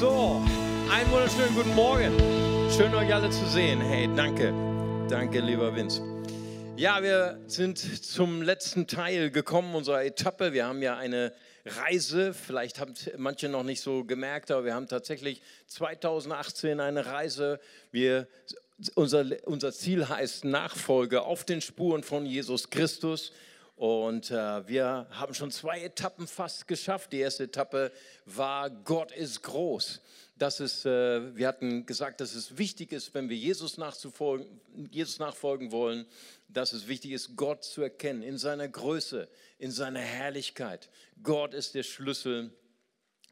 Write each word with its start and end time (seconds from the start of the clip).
So, 0.00 0.42
einen 0.90 1.08
wunderschönen 1.12 1.54
guten 1.54 1.72
Morgen. 1.76 2.18
Schön 2.76 2.92
euch 2.96 3.14
alle 3.14 3.30
zu 3.30 3.46
sehen. 3.46 3.80
Hey, 3.80 4.10
danke. 4.16 4.52
Danke, 5.08 5.38
lieber 5.38 5.74
Vince. 5.76 6.02
Ja, 6.76 7.00
wir 7.00 7.38
sind 7.46 7.78
zum 7.78 8.42
letzten 8.42 8.88
Teil 8.88 9.30
gekommen 9.30 9.72
unserer 9.76 10.04
Etappe. 10.04 10.52
Wir 10.52 10.66
haben 10.66 10.82
ja 10.82 10.96
eine 10.96 11.32
Reise, 11.64 12.34
vielleicht 12.34 12.80
haben 12.80 12.92
manche 13.18 13.48
noch 13.48 13.62
nicht 13.62 13.82
so 13.82 14.02
gemerkt, 14.02 14.50
aber 14.50 14.64
wir 14.64 14.74
haben 14.74 14.88
tatsächlich 14.88 15.40
2018 15.68 16.80
eine 16.80 17.06
Reise. 17.06 17.60
Wir, 17.92 18.26
unser, 18.96 19.24
unser 19.44 19.72
Ziel 19.72 20.08
heißt 20.08 20.44
Nachfolge 20.44 21.22
auf 21.22 21.44
den 21.44 21.60
Spuren 21.60 22.02
von 22.02 22.26
Jesus 22.26 22.68
Christus. 22.68 23.30
Und 23.76 24.30
äh, 24.30 24.68
wir 24.68 25.08
haben 25.10 25.34
schon 25.34 25.50
zwei 25.50 25.82
Etappen 25.82 26.28
fast 26.28 26.68
geschafft. 26.68 27.12
Die 27.12 27.18
erste 27.18 27.44
Etappe 27.44 27.90
war 28.24 28.70
Gott 28.70 29.10
ist 29.10 29.42
groß. 29.42 30.00
Das 30.36 30.60
ist, 30.60 30.86
äh, 30.86 31.36
wir 31.36 31.48
hatten 31.48 31.84
gesagt, 31.84 32.20
dass 32.20 32.34
es 32.34 32.56
wichtig 32.56 32.92
ist, 32.92 33.14
wenn 33.14 33.28
wir 33.28 33.36
Jesus, 33.36 33.76
Jesus 34.90 35.18
nachfolgen 35.18 35.72
wollen, 35.72 36.06
dass 36.48 36.72
es 36.72 36.86
wichtig 36.86 37.12
ist, 37.12 37.36
Gott 37.36 37.64
zu 37.64 37.82
erkennen 37.82 38.22
in 38.22 38.38
seiner 38.38 38.68
Größe, 38.68 39.28
in 39.58 39.72
seiner 39.72 40.00
Herrlichkeit. 40.00 40.88
Gott 41.22 41.52
ist 41.52 41.74
der 41.74 41.82
Schlüssel 41.82 42.52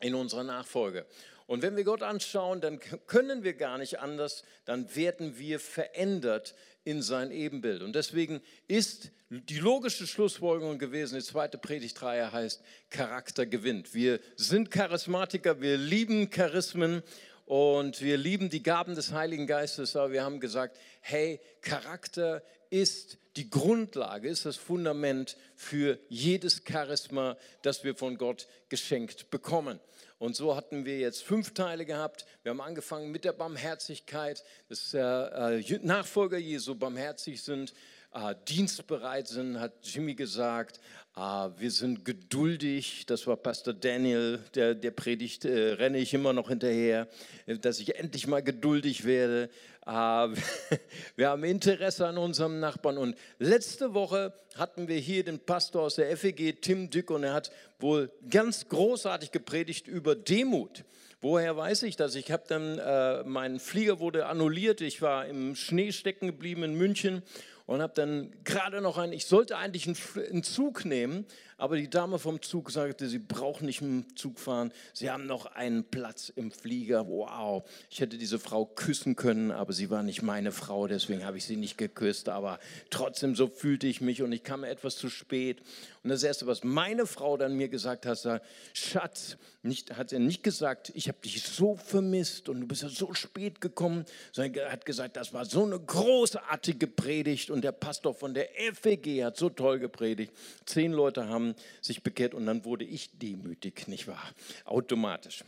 in 0.01 0.15
unserer 0.15 0.45
Nachfolge. 0.45 1.07
Und 1.47 1.63
wenn 1.63 1.77
wir 1.77 1.85
Gott 1.85 2.03
anschauen, 2.03 2.61
dann 2.61 2.81
können 3.07 3.45
wir 3.45 3.55
gar 3.55 3.79
nicht 3.79 4.01
anders, 4.01 4.43
dann 4.65 4.95
werden 4.95 5.39
wir 5.39 5.61
verändert 5.61 6.55
in 6.85 7.03
sein 7.03 7.31
Ebenbild. 7.31 7.83
Und 7.83 7.95
deswegen 7.95 8.41
ist 8.69 9.11
die 9.31 9.59
logische 9.59 10.07
Schlussfolgerung 10.07 10.79
gewesen, 10.79 11.17
die 11.17 11.25
zweite 11.25 11.59
Predigtreihe 11.59 12.33
heißt, 12.33 12.63
Charakter 12.91 13.47
gewinnt. 13.47 13.95
Wir 13.95 14.21
sind 14.37 14.71
Charismatiker, 14.71 15.61
wir 15.61 15.79
lieben 15.79 16.31
Charismen 16.31 17.03
und 17.47 18.03
wir 18.03 18.17
lieben 18.17 18.51
die 18.51 18.63
Gaben 18.63 18.95
des 18.95 19.13
Heiligen 19.13 19.47
Geistes, 19.47 19.97
aber 19.97 20.13
wir 20.13 20.25
haben 20.25 20.41
gesagt, 20.41 20.79
hey, 21.01 21.41
Charakter 21.61 22.43
ist 22.71 23.19
die 23.37 23.49
Grundlage, 23.49 24.29
ist 24.29 24.45
das 24.45 24.57
Fundament 24.57 25.37
für 25.55 25.99
jedes 26.09 26.63
Charisma, 26.67 27.37
das 27.63 27.85
wir 27.85 27.95
von 27.95 28.19
Gott 28.19 28.47
geschenkt 28.69 29.31
bekommen. 29.31 29.81
Und 30.23 30.37
so 30.37 30.55
hatten 30.55 30.85
wir 30.85 31.01
jetzt 31.01 31.25
fünf 31.25 31.53
Teile 31.53 31.85
gehabt. 31.85 32.27
Wir 32.45 32.51
haben 32.51 32.61
angefangen 32.61 33.11
mit 33.11 33.25
der 33.25 33.33
Barmherzigkeit, 33.33 34.45
dass 34.69 34.95
äh, 34.95 35.79
Nachfolger 35.83 36.39
Jesu 36.39 36.77
barmherzig 36.77 37.43
sind, 37.43 37.75
äh, 38.15 38.35
dienstbereit 38.49 39.29
sind, 39.29 39.59
hat 39.59 39.73
Jimmy 39.83 40.15
gesagt. 40.15 40.81
Äh, 41.17 41.21
wir 41.21 41.71
sind 41.71 42.05
geduldig, 42.05 43.07
das 43.07 43.27
war 43.27 43.37
Pastor 43.37 43.75
Daniel, 43.75 44.39
der, 44.55 44.75
der 44.75 44.91
predigt, 44.91 45.45
äh, 45.45 45.73
renne 45.73 45.99
ich 45.99 46.15
immer 46.15 46.33
noch 46.33 46.49
hinterher, 46.49 47.09
dass 47.47 47.81
ich 47.81 47.97
endlich 47.97 48.27
mal 48.27 48.43
geduldig 48.43 49.05
werde. 49.05 49.51
Äh, 49.87 49.91
wir 51.17 51.29
haben 51.29 51.45
Interesse 51.45 52.07
an 52.07 52.19
unserem 52.19 52.61
Nachbarn. 52.61 52.99
Und 52.99 53.17
letzte 53.39 53.95
Woche 53.95 54.33
hatten 54.57 54.89
wir 54.89 54.99
hier 54.99 55.25
den 55.25 55.39
Pastor 55.39 55.83
aus 55.83 55.97
der 55.97 56.17
FEG, 56.17 56.61
Tim 56.61 56.91
Dück, 56.91 57.11
und 57.11 57.25
er 57.25 57.35
hat 57.35 57.51
wohl 57.79 58.11
ganz 58.31 58.69
großartig 58.69 59.33
gepredigt 59.33 59.89
über 59.89 60.15
Demut. 60.15 60.85
Woher 61.23 61.57
weiß 61.57 61.85
ich 61.85 61.95
das? 61.95 62.17
Ich 62.17 62.33
habe 62.33 62.43
dann, 62.49 62.79
äh, 62.79 63.23
mein 63.23 63.61
Flieger 63.61 64.01
wurde 64.01 64.27
annulliert, 64.27 64.81
ich 64.81 65.03
war 65.03 65.27
im 65.27 65.55
Schnee 65.55 65.93
stecken 65.93 66.27
geblieben 66.27 66.65
in 66.65 66.75
München 66.75 67.23
und 67.67 67.83
habe 67.83 67.93
dann 67.95 68.33
gerade 68.45 68.81
noch 68.81 68.99
einen, 68.99 69.13
ich 69.13 69.27
sollte 69.27 69.57
eigentlich 69.57 69.87
einen, 69.87 69.97
einen, 70.31 70.43
Zug 70.43 70.85
nehmen, 70.85 71.27
aber 71.59 71.77
die 71.77 71.89
Dame 71.89 72.19
vom 72.19 72.43
Zug 72.43 72.71
sagte, 72.71 73.09
sie 73.09 73.19
braucht 73.19 73.63
nicht 73.63 73.83
im 73.83 74.17
Zug 74.17 74.39
fahren, 74.39 74.73
sie 74.93 75.11
haben 75.11 75.27
noch 75.27 75.47
einen 75.47 75.85
Platz 75.85 76.31
im 76.35 76.51
Flieger. 76.51 77.07
Wow, 77.09 77.65
ich 77.91 78.01
hätte 78.01 78.19
diese 78.19 78.39
Frau 78.39 78.65
küssen 78.65 79.17
können, 79.17 79.51
aber 79.51 79.73
sie 79.73 79.91
war 79.91 80.03
nicht 80.03 80.23
meine 80.23 80.53
Frau, 80.53 80.87
deswegen 80.87 81.25
habe 81.25 81.39
ich 81.39 81.45
sie 81.45 81.57
nicht 81.57 81.79
geküsst, 81.79 82.29
aber 82.29 82.59
trotzdem 82.91 83.35
so 83.35 83.49
fühlte 83.49 83.87
ich 83.87 84.01
mich 84.01 84.23
und 84.23 84.33
ich 84.33 84.43
kam 84.43 84.65
etwas 84.65 84.97
zu 84.97 85.09
spät. 85.09 85.63
Und 86.03 86.11
das 86.11 86.23
Erste, 86.23 86.47
was 86.47 86.65
meine 86.65 87.07
Frau 87.07 87.37
dann 87.37 87.55
mir 87.55 87.69
gesagt 87.69 88.07
hat, 88.07 88.25
war, 88.25 88.41
Schatz, 88.73 89.37
nicht, 89.63 89.97
hat 89.97 90.13
er 90.13 90.19
nicht 90.19 90.43
gesagt, 90.43 90.91
ich 90.95 91.07
habe 91.07 91.19
dich 91.23 91.43
so 91.43 91.77
vermisst 91.77 92.49
und 92.49 92.61
du 92.61 92.67
bist 92.67 92.83
ja 92.83 92.89
so 92.89 93.15
spät 93.15 93.61
gekommen, 93.61 94.05
sondern 94.33 94.55
er 94.55 94.73
hat 94.73 94.85
gesagt, 94.85 95.17
das 95.17 95.33
war 95.33 95.45
so 95.45 95.65
eine 95.65 95.79
großartige 95.79 96.89
Predigt 96.89 97.51
und 97.51 97.63
der 97.63 97.71
Pastor 97.71 98.15
von 98.15 98.35
der 98.35 98.49
FEG 98.75 99.23
hat 99.23 99.37
so 99.37 99.51
toll 99.51 99.79
gepredigt. 99.79 100.33
Zehn 100.67 100.93
Leute 100.93 101.29
haben 101.29 101.52
sich 101.81 102.03
bekehrt 102.03 102.35
und 102.35 102.47
dann 102.47 102.65
wurde 102.65 102.85
ich 102.85 103.19
demütig, 103.19 103.89
nicht 103.89 104.09
wahr? 104.09 104.23
Automatisch. 104.65 105.45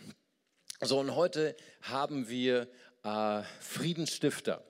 So, 0.81 0.99
und 1.01 1.15
heute 1.15 1.57
haben 1.83 2.29
wir 2.29 2.69
äh, 3.05 3.43
Friedensstifter. 3.61 4.63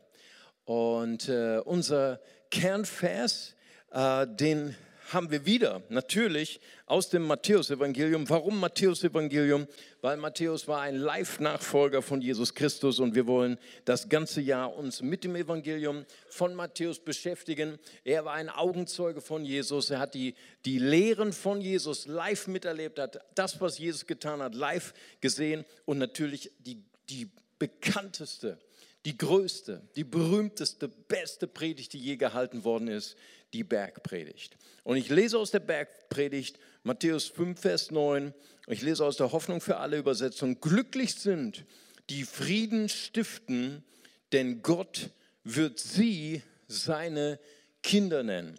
Und 0.64 1.28
äh, 1.28 1.58
unser 1.64 2.20
Kernvers, 2.50 3.54
äh, 3.90 4.26
den 4.26 4.76
haben 5.14 5.30
wir 5.30 5.46
wieder 5.46 5.82
natürlich 5.88 6.60
aus 6.86 7.08
dem 7.08 7.22
Matthäusevangelium. 7.26 8.28
Warum 8.28 8.60
Matthäusevangelium? 8.60 9.66
Weil 10.02 10.16
Matthäus 10.18 10.68
war 10.68 10.82
ein 10.82 10.96
Live-Nachfolger 10.96 12.02
von 12.02 12.20
Jesus 12.20 12.54
Christus 12.54 12.98
und 12.98 13.14
wir 13.14 13.26
wollen 13.26 13.58
das 13.84 14.08
ganze 14.08 14.40
Jahr 14.40 14.76
uns 14.76 15.00
mit 15.00 15.24
dem 15.24 15.36
Evangelium 15.36 16.04
von 16.28 16.54
Matthäus 16.54 16.98
beschäftigen. 16.98 17.78
Er 18.04 18.24
war 18.24 18.34
ein 18.34 18.50
Augenzeuge 18.50 19.20
von 19.22 19.44
Jesus. 19.44 19.88
Er 19.88 20.00
hat 20.00 20.14
die, 20.14 20.34
die 20.66 20.78
Lehren 20.78 21.32
von 21.32 21.60
Jesus 21.60 22.06
live 22.06 22.46
miterlebt, 22.48 22.98
hat 22.98 23.20
das, 23.34 23.60
was 23.60 23.78
Jesus 23.78 24.06
getan 24.06 24.42
hat, 24.42 24.54
live 24.54 24.92
gesehen 25.20 25.64
und 25.86 25.98
natürlich 25.98 26.50
die, 26.58 26.82
die 27.08 27.30
bekannteste, 27.58 28.58
die 29.04 29.18
größte, 29.18 29.82
die 29.96 30.04
berühmteste, 30.04 30.88
beste 30.88 31.46
Predigt, 31.46 31.92
die 31.92 31.98
je 31.98 32.16
gehalten 32.16 32.64
worden 32.64 32.88
ist, 32.88 33.16
die 33.52 33.64
Bergpredigt. 33.64 34.56
Und 34.82 34.96
ich 34.96 35.08
lese 35.10 35.38
aus 35.38 35.50
der 35.50 35.60
Bergpredigt 35.60 36.58
Matthäus 36.82 37.28
5, 37.28 37.60
Vers 37.60 37.90
9. 37.90 38.34
Ich 38.66 38.82
lese 38.82 39.04
aus 39.04 39.16
der 39.16 39.32
Hoffnung 39.32 39.60
für 39.60 39.76
alle 39.76 39.98
Übersetzung. 39.98 40.60
Glücklich 40.60 41.14
sind, 41.14 41.64
die 42.10 42.24
Frieden 42.24 42.88
stiften, 42.88 43.84
denn 44.32 44.62
Gott 44.62 45.10
wird 45.44 45.78
sie 45.78 46.42
seine 46.66 47.38
Kinder 47.82 48.22
nennen. 48.22 48.58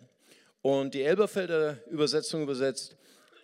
Und 0.62 0.94
die 0.94 1.04
Elberfelder 1.04 1.80
Übersetzung 1.90 2.44
übersetzt, 2.44 2.96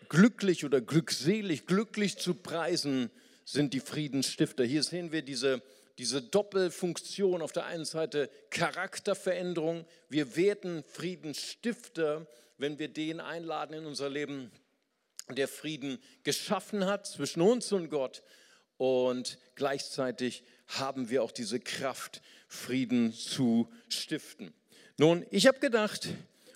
glücklich 0.09 0.65
oder 0.65 0.81
glückselig, 0.81 1.65
glücklich 1.65 2.17
zu 2.17 2.33
preisen 2.33 3.09
sind 3.45 3.73
die 3.73 3.79
Friedensstifter. 3.79 4.63
Hier 4.63 4.83
sehen 4.83 5.11
wir 5.11 5.21
diese 5.21 5.61
diese 6.01 6.23
Doppelfunktion 6.23 7.43
auf 7.43 7.51
der 7.51 7.65
einen 7.65 7.85
Seite 7.85 8.31
Charakterveränderung. 8.49 9.85
Wir 10.09 10.35
werden 10.35 10.83
Friedensstifter, 10.83 12.25
wenn 12.57 12.79
wir 12.79 12.87
den 12.87 13.19
einladen 13.19 13.75
in 13.75 13.85
unser 13.85 14.09
Leben, 14.09 14.51
der 15.29 15.47
Frieden 15.47 15.99
geschaffen 16.23 16.87
hat 16.87 17.05
zwischen 17.05 17.41
uns 17.41 17.71
und 17.71 17.89
Gott. 17.89 18.23
Und 18.77 19.37
gleichzeitig 19.53 20.43
haben 20.65 21.11
wir 21.11 21.21
auch 21.21 21.31
diese 21.31 21.59
Kraft, 21.59 22.23
Frieden 22.47 23.13
zu 23.13 23.71
stiften. 23.87 24.55
Nun, 24.97 25.23
ich 25.29 25.45
habe 25.45 25.59
gedacht, 25.59 26.07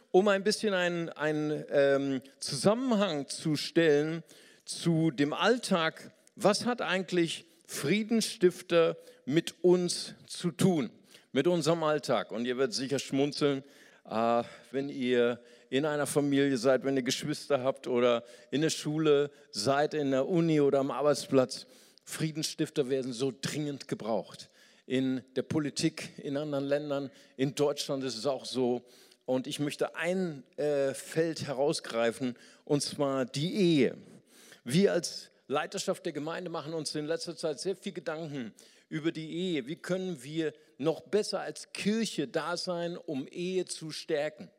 um 0.09 0.27
ein 0.27 0.43
bisschen 0.43 0.73
einen, 0.73 1.09
einen 1.09 1.63
ähm, 1.69 2.21
Zusammenhang 2.39 3.27
zu 3.27 3.57
stellen 3.57 4.23
zu 4.65 5.11
dem 5.11 5.33
Alltag, 5.33 6.15
was 6.35 6.65
hat 6.65 6.81
eigentlich 6.81 7.45
Friedensstifter 7.65 8.97
mit 9.25 9.55
uns 9.63 10.13
zu 10.27 10.51
tun, 10.51 10.89
mit 11.31 11.47
unserem 11.47 11.83
Alltag. 11.83 12.31
Und 12.31 12.45
ihr 12.45 12.57
werdet 12.57 12.73
sicher 12.73 12.99
schmunzeln, 12.99 13.63
äh, 14.09 14.43
wenn 14.71 14.89
ihr 14.89 15.39
in 15.69 15.85
einer 15.85 16.05
Familie 16.05 16.57
seid, 16.57 16.83
wenn 16.83 16.95
ihr 16.95 17.03
Geschwister 17.03 17.63
habt 17.63 17.87
oder 17.87 18.23
in 18.51 18.61
der 18.61 18.69
Schule 18.69 19.31
seid, 19.51 19.93
in 19.93 20.11
der 20.11 20.27
Uni 20.27 20.61
oder 20.61 20.79
am 20.79 20.91
Arbeitsplatz. 20.91 21.65
Friedensstifter 22.03 22.89
werden 22.89 23.13
so 23.13 23.33
dringend 23.41 23.87
gebraucht. 23.87 24.49
In 24.85 25.23
der 25.35 25.41
Politik, 25.41 26.11
in 26.19 26.37
anderen 26.37 26.65
Ländern, 26.65 27.09
in 27.35 27.55
Deutschland 27.55 28.03
ist 28.03 28.15
es 28.15 28.27
auch 28.27 28.45
so. 28.45 28.83
Und 29.25 29.47
ich 29.47 29.59
möchte 29.59 29.95
ein 29.95 30.43
äh, 30.57 30.93
Feld 30.93 31.47
herausgreifen, 31.47 32.35
und 32.63 32.83
zwar 32.83 33.25
die 33.25 33.55
Ehe. 33.55 33.97
Wir 34.63 34.93
als 34.93 35.31
Leiterschaft 35.47 36.05
der 36.05 36.13
Gemeinde 36.13 36.49
machen 36.49 36.73
uns 36.73 36.95
in 36.95 37.05
letzter 37.05 37.35
Zeit 37.35 37.59
sehr 37.59 37.75
viel 37.75 37.91
Gedanken 37.91 38.53
über 38.89 39.11
die 39.11 39.31
Ehe. 39.31 39.67
Wie 39.67 39.75
können 39.75 40.23
wir 40.23 40.53
noch 40.77 41.01
besser 41.01 41.41
als 41.41 41.71
Kirche 41.71 42.27
da 42.27 42.57
sein, 42.57 42.97
um 42.97 43.27
Ehe 43.27 43.65
zu 43.65 43.91
stärken? 43.91 44.49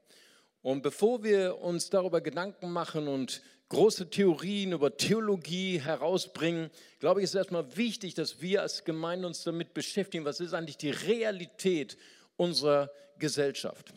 Und 0.62 0.82
bevor 0.82 1.24
wir 1.24 1.58
uns 1.58 1.90
darüber 1.90 2.20
Gedanken 2.20 2.70
machen 2.70 3.08
und 3.08 3.42
große 3.68 4.10
Theorien 4.10 4.72
über 4.72 4.96
Theologie 4.96 5.80
herausbringen, 5.80 6.70
glaube 7.00 7.20
ich, 7.20 7.24
ist 7.24 7.34
erstmal 7.34 7.76
wichtig, 7.76 8.14
dass 8.14 8.40
wir 8.40 8.62
als 8.62 8.84
Gemeinde 8.84 9.26
uns 9.26 9.42
damit 9.42 9.74
beschäftigen, 9.74 10.24
was 10.24 10.40
ist 10.40 10.54
eigentlich 10.54 10.76
die 10.76 10.90
Realität 10.90 11.96
unserer 12.36 12.90
Gesellschaft. 13.18 13.92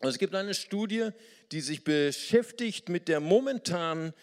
Und 0.00 0.08
es 0.08 0.18
gibt 0.18 0.34
eine 0.34 0.54
Studie, 0.54 1.10
die 1.52 1.60
sich 1.60 1.84
beschäftigt 1.84 2.88
mit 2.88 3.06
der 3.06 3.20
momentanen 3.20 4.14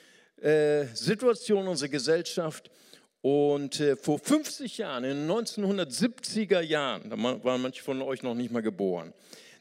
äh, 0.41 0.86
Situation 0.94 1.68
unserer 1.68 1.89
Gesellschaft 1.89 2.69
Und 3.21 3.81
äh, 3.81 3.97
vor 3.97 4.18
50 4.18 4.77
Jahren, 4.77 5.03
in 5.03 5.27
den 5.27 5.30
1970er 5.30 6.62
Jahren, 6.62 7.09
da 7.09 7.18
waren 7.18 7.62
manche 7.62 7.83
von 7.83 8.01
euch 8.01 8.24
noch 8.24 8.33
nicht 8.33 8.51
mal 8.51 8.62
geboren, 8.62 9.13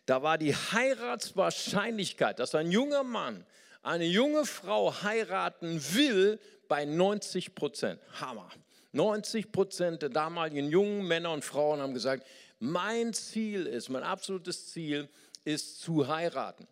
da 0.07 0.23
war 0.23 0.39
die 0.39 0.55
Heiratswahrscheinlichkeit, 0.55 2.39
dass 2.39 2.55
ein 2.55 2.71
junger 2.71 3.03
Mann 3.03 3.45
eine 3.83 4.05
junge 4.05 4.45
Frau 4.45 5.03
heiraten 5.03 5.83
will, 5.95 6.39
bei 6.69 6.85
90 6.85 7.55
Prozent. 7.55 8.01
Hammer. 8.21 8.51
90 8.93 9.51
Prozent 9.53 10.03
der 10.03 10.11
damaligen 10.11 10.71
jungen 10.71 11.07
Männer 11.07 11.33
und 11.33 11.45
Frauen 11.45 11.81
haben 11.81 11.95
gesagt, 11.95 12.27
mein 12.59 13.13
Ziel 13.15 13.67
ist, 13.67 13.89
mein 13.89 14.03
absolutes 14.03 14.69
Ziel 14.69 15.09
ist 15.45 15.81
zu 15.81 16.09
heiraten. 16.09 16.67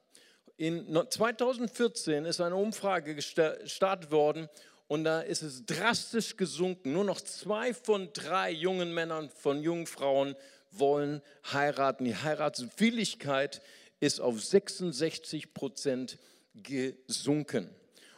In 0.58 0.86
2014 1.10 2.24
ist 2.24 2.40
eine 2.40 2.56
Umfrage 2.56 3.14
gestartet 3.14 4.10
worden 4.10 4.48
und 4.88 5.04
da 5.04 5.20
ist 5.20 5.42
es 5.42 5.66
drastisch 5.66 6.36
gesunken. 6.36 6.92
Nur 6.92 7.04
noch 7.04 7.20
zwei 7.20 7.74
von 7.74 8.10
drei 8.14 8.52
jungen 8.52 8.94
Männern, 8.94 9.28
von 9.28 9.62
jungen 9.62 9.86
Frauen 9.86 10.34
wollen 10.70 11.20
heiraten. 11.52 12.06
Die 12.06 12.16
Heiratswilligkeit 12.16 13.60
ist 14.00 14.18
auf 14.20 14.42
66 14.42 15.52
Prozent 15.52 16.18
gesunken. 16.54 17.70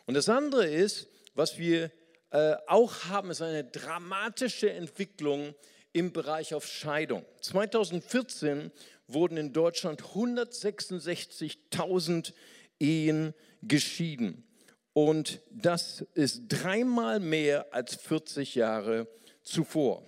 Und 0.07 0.15
das 0.15 0.29
andere 0.29 0.67
ist, 0.67 1.09
was 1.35 1.59
wir 1.59 1.91
äh, 2.31 2.55
auch 2.69 3.05
haben, 3.07 3.31
ist 3.31 3.43
eine 3.43 3.65
dramatische 3.65 4.71
Entwicklung 4.71 5.55
im 5.93 6.13
Bereich 6.13 6.55
auf 6.55 6.67
Scheidung. 6.67 7.25
2014 7.41 8.71
wurden 9.09 9.37
in 9.37 9.53
Deutschland 9.53 10.03
166.000 10.03 12.33
Ehen 12.79 13.35
geschieden. 13.63 14.45
Und 14.93 15.41
das 15.51 16.03
ist 16.15 16.43
dreimal 16.49 17.19
mehr 17.21 17.75
als 17.75 17.97
40 17.97 18.55
Jahre 18.55 19.09
zuvor. 19.43 20.07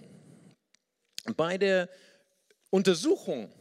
Bei 1.37 1.58
der 1.58 1.91
Untersuchung 2.70 3.52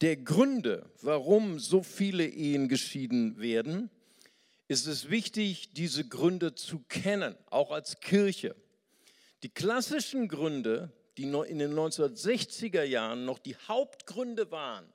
der 0.00 0.16
Gründe, 0.16 0.90
warum 1.00 1.58
so 1.58 1.82
viele 1.82 2.26
Ehen 2.26 2.68
geschieden 2.68 3.38
werden, 3.38 3.90
ist 4.68 4.86
es 4.86 5.10
wichtig, 5.10 5.72
diese 5.72 6.06
Gründe 6.06 6.54
zu 6.54 6.80
kennen, 6.88 7.36
auch 7.46 7.70
als 7.70 8.00
Kirche. 8.00 8.56
Die 9.42 9.48
klassischen 9.48 10.28
Gründe, 10.28 10.92
die 11.16 11.24
in 11.24 11.58
den 11.58 11.74
1960er 11.74 12.82
Jahren 12.82 13.24
noch 13.24 13.38
die 13.38 13.56
Hauptgründe 13.56 14.50
waren 14.50 14.92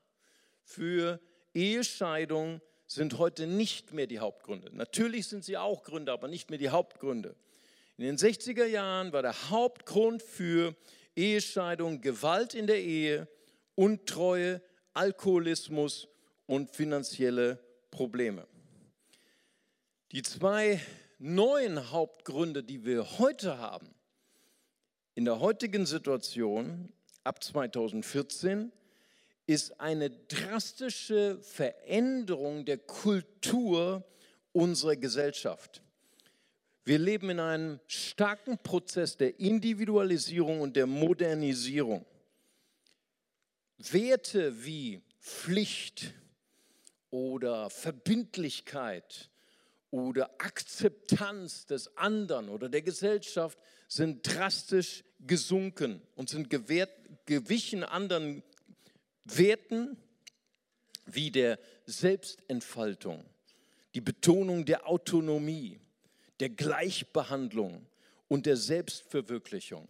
für 0.64 1.20
Ehescheidung, 1.54 2.62
sind 2.86 3.18
heute 3.18 3.48
nicht 3.48 3.94
mehr 3.94 4.08
die 4.08 4.20
Hauptgründe. 4.20 4.70
Natürlich 4.76 5.28
sind 5.28 5.44
sie 5.44 5.58
auch 5.58 5.84
Gründe, 5.84 6.12
aber 6.12 6.28
nicht 6.28 6.50
mehr 6.50 6.60
die 6.60 6.70
Hauptgründe. 6.70 7.36
In 7.98 8.04
den 8.04 8.18
60er 8.18 8.66
Jahren 8.66 9.14
war 9.14 9.22
der 9.22 9.50
Hauptgrund 9.50 10.22
für 10.22 10.76
Ehescheidung 11.16 12.02
Gewalt 12.02 12.54
in 12.54 12.68
der 12.68 12.82
Ehe, 12.82 13.28
Untreue, 13.76 14.62
Alkoholismus 14.94 16.08
und 16.46 16.76
finanzielle 16.76 17.60
Probleme. 17.90 18.48
Die 20.12 20.24
zwei 20.24 20.82
neuen 21.20 21.92
Hauptgründe, 21.92 22.64
die 22.64 22.84
wir 22.84 23.20
heute 23.20 23.58
haben, 23.58 23.94
in 25.16 25.26
der 25.26 25.40
heutigen 25.40 25.86
Situation 25.86 26.92
ab 27.24 27.44
2014, 27.44 28.72
ist 29.48 29.80
eine 29.80 30.10
drastische 30.10 31.40
Veränderung 31.42 32.66
der 32.66 32.78
Kultur 32.78 34.04
unserer 34.54 34.96
Gesellschaft. 34.96 35.82
Wir 36.84 37.00
leben 37.00 37.30
in 37.30 37.40
einem 37.40 37.80
starken 37.88 38.58
Prozess 38.58 39.18
der 39.18 39.40
Individualisierung 39.40 40.62
und 40.62 40.76
der 40.76 40.88
Modernisierung. 40.88 42.06
Werte 43.78 44.64
wie 44.64 45.02
Pflicht 45.20 46.14
oder 47.10 47.70
Verbindlichkeit 47.70 49.31
oder 49.92 50.32
Akzeptanz 50.42 51.66
des 51.66 51.96
anderen 51.98 52.50
oder 52.50 52.70
der 52.70 52.82
Gesellschaft 52.82 53.60
sind 53.88 54.26
drastisch 54.26 55.04
gesunken 55.20 56.02
und 56.16 56.30
sind 56.30 56.50
gewährt, 56.50 56.90
gewichen 57.26 57.84
anderen 57.84 58.42
Werten 59.26 59.98
wie 61.06 61.30
der 61.30 61.60
Selbstentfaltung, 61.86 63.26
die 63.94 64.02
Betonung 64.02 64.66
der 64.66 64.88
Autonomie, 64.88 65.80
der 66.40 66.50
Gleichbehandlung 66.50 67.86
und 68.30 68.46
der 68.46 68.56
Selbstverwirklichung. 68.56 69.88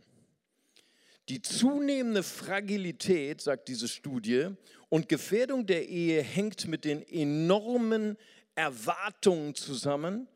Die 1.30 1.42
zunehmende 1.42 2.24
Fragilität, 2.24 3.42
sagt 3.42 3.68
diese 3.68 3.88
Studie, 3.88 4.50
und 4.90 5.08
Gefährdung 5.08 5.66
der 5.66 5.88
Ehe 5.88 6.22
hängt 6.22 6.68
mit 6.68 6.84
den 6.84 7.08
enormen 7.08 8.18
Erwartungen 8.56 9.56
zusammen, 9.56 10.28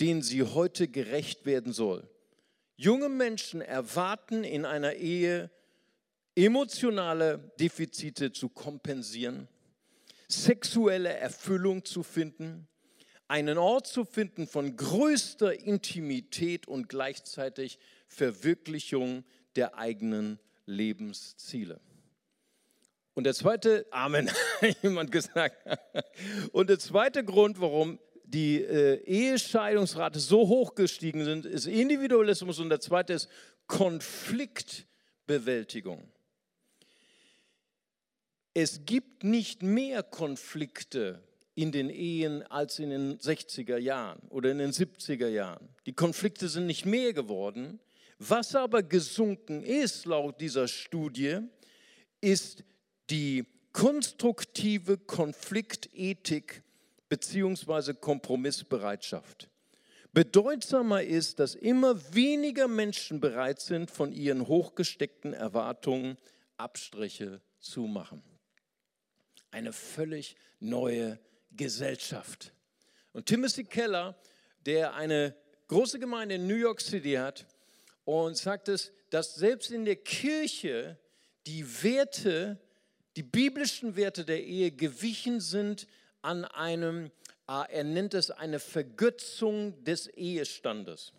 denen 0.00 0.22
sie 0.22 0.42
heute 0.42 0.88
gerecht 0.88 1.46
werden 1.46 1.72
soll. 1.72 2.08
Junge 2.76 3.08
Menschen 3.08 3.60
erwarten 3.60 4.44
in 4.44 4.64
einer 4.64 4.94
Ehe 4.94 5.50
emotionale 6.34 7.52
Defizite 7.60 8.32
zu 8.32 8.48
kompensieren, 8.48 9.48
sexuelle 10.28 11.12
Erfüllung 11.12 11.84
zu 11.84 12.02
finden, 12.02 12.66
einen 13.28 13.58
Ort 13.58 13.86
zu 13.86 14.04
finden 14.04 14.46
von 14.46 14.76
größter 14.76 15.60
Intimität 15.60 16.66
und 16.66 16.88
gleichzeitig 16.88 17.78
Verwirklichung 18.06 19.24
der 19.56 19.78
eigenen 19.78 20.38
Lebensziele. 20.66 21.80
Und 23.14 23.24
der 23.24 23.34
zweite, 23.34 23.84
Amen, 23.90 24.30
jemand 24.82 25.12
gesagt. 25.12 25.56
Und 26.52 26.70
der 26.70 26.78
zweite 26.78 27.22
Grund, 27.24 27.60
warum 27.60 27.98
die 28.24 28.62
äh, 28.62 29.02
Ehescheidungsrate 29.04 30.18
so 30.18 30.48
hoch 30.48 30.74
gestiegen 30.74 31.22
sind, 31.24 31.44
ist 31.44 31.66
Individualismus 31.66 32.58
und 32.58 32.70
der 32.70 32.80
zweite 32.80 33.12
ist 33.12 33.28
Konfliktbewältigung. 33.66 36.10
Es 38.54 38.86
gibt 38.86 39.24
nicht 39.24 39.62
mehr 39.62 40.02
Konflikte 40.02 41.22
in 41.54 41.72
den 41.72 41.90
Ehen 41.90 42.42
als 42.44 42.78
in 42.78 42.88
den 42.90 43.18
60er 43.18 43.76
Jahren 43.76 44.22
oder 44.30 44.50
in 44.50 44.56
den 44.58 44.72
70er 44.72 45.28
Jahren. 45.28 45.68
Die 45.84 45.92
Konflikte 45.92 46.48
sind 46.48 46.66
nicht 46.66 46.86
mehr 46.86 47.12
geworden. 47.12 47.78
Was 48.18 48.54
aber 48.54 48.82
gesunken 48.82 49.62
ist, 49.62 50.06
laut 50.06 50.40
dieser 50.40 50.68
Studie, 50.68 51.40
ist 52.20 52.64
die 53.10 53.44
konstruktive 53.72 54.98
Konfliktethik 54.98 56.62
bzw. 57.08 57.94
Kompromissbereitschaft. 57.94 59.48
Bedeutsamer 60.12 61.02
ist, 61.02 61.38
dass 61.38 61.54
immer 61.54 62.14
weniger 62.14 62.68
Menschen 62.68 63.20
bereit 63.20 63.60
sind, 63.60 63.90
von 63.90 64.12
ihren 64.12 64.46
hochgesteckten 64.46 65.32
Erwartungen 65.32 66.18
Abstriche 66.58 67.40
zu 67.60 67.82
machen. 67.82 68.22
Eine 69.50 69.72
völlig 69.72 70.36
neue 70.60 71.18
Gesellschaft. 71.50 72.52
Und 73.12 73.26
Timothy 73.26 73.64
Keller, 73.64 74.16
der 74.66 74.94
eine 74.94 75.34
große 75.68 75.98
Gemeinde 75.98 76.34
in 76.34 76.46
New 76.46 76.54
York 76.56 76.80
City 76.80 77.14
hat, 77.14 77.46
und 78.04 78.36
sagt 78.36 78.68
es, 78.68 78.92
dass 79.10 79.34
selbst 79.34 79.70
in 79.70 79.84
der 79.84 79.96
Kirche 79.96 80.98
die 81.46 81.64
Werte 81.82 82.60
die 83.16 83.22
biblischen 83.22 83.96
Werte 83.96 84.24
der 84.24 84.42
Ehe 84.42 84.70
gewichen 84.70 85.40
sind 85.40 85.86
an 86.22 86.44
einem, 86.44 87.06
äh, 87.48 87.70
er 87.70 87.84
nennt 87.84 88.14
es 88.14 88.30
eine 88.30 88.58
Vergötzung 88.58 89.82
des 89.84 90.06
Ehestandes. 90.06 91.12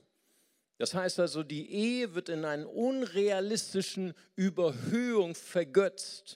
Das 0.79 0.93
heißt 0.93 1.19
also, 1.19 1.43
die 1.43 1.71
Ehe 1.71 2.15
wird 2.15 2.29
in 2.29 2.45
einer 2.45 2.69
unrealistischen 2.69 4.13
Überhöhung 4.35 5.35
vergötzt. 5.35 6.35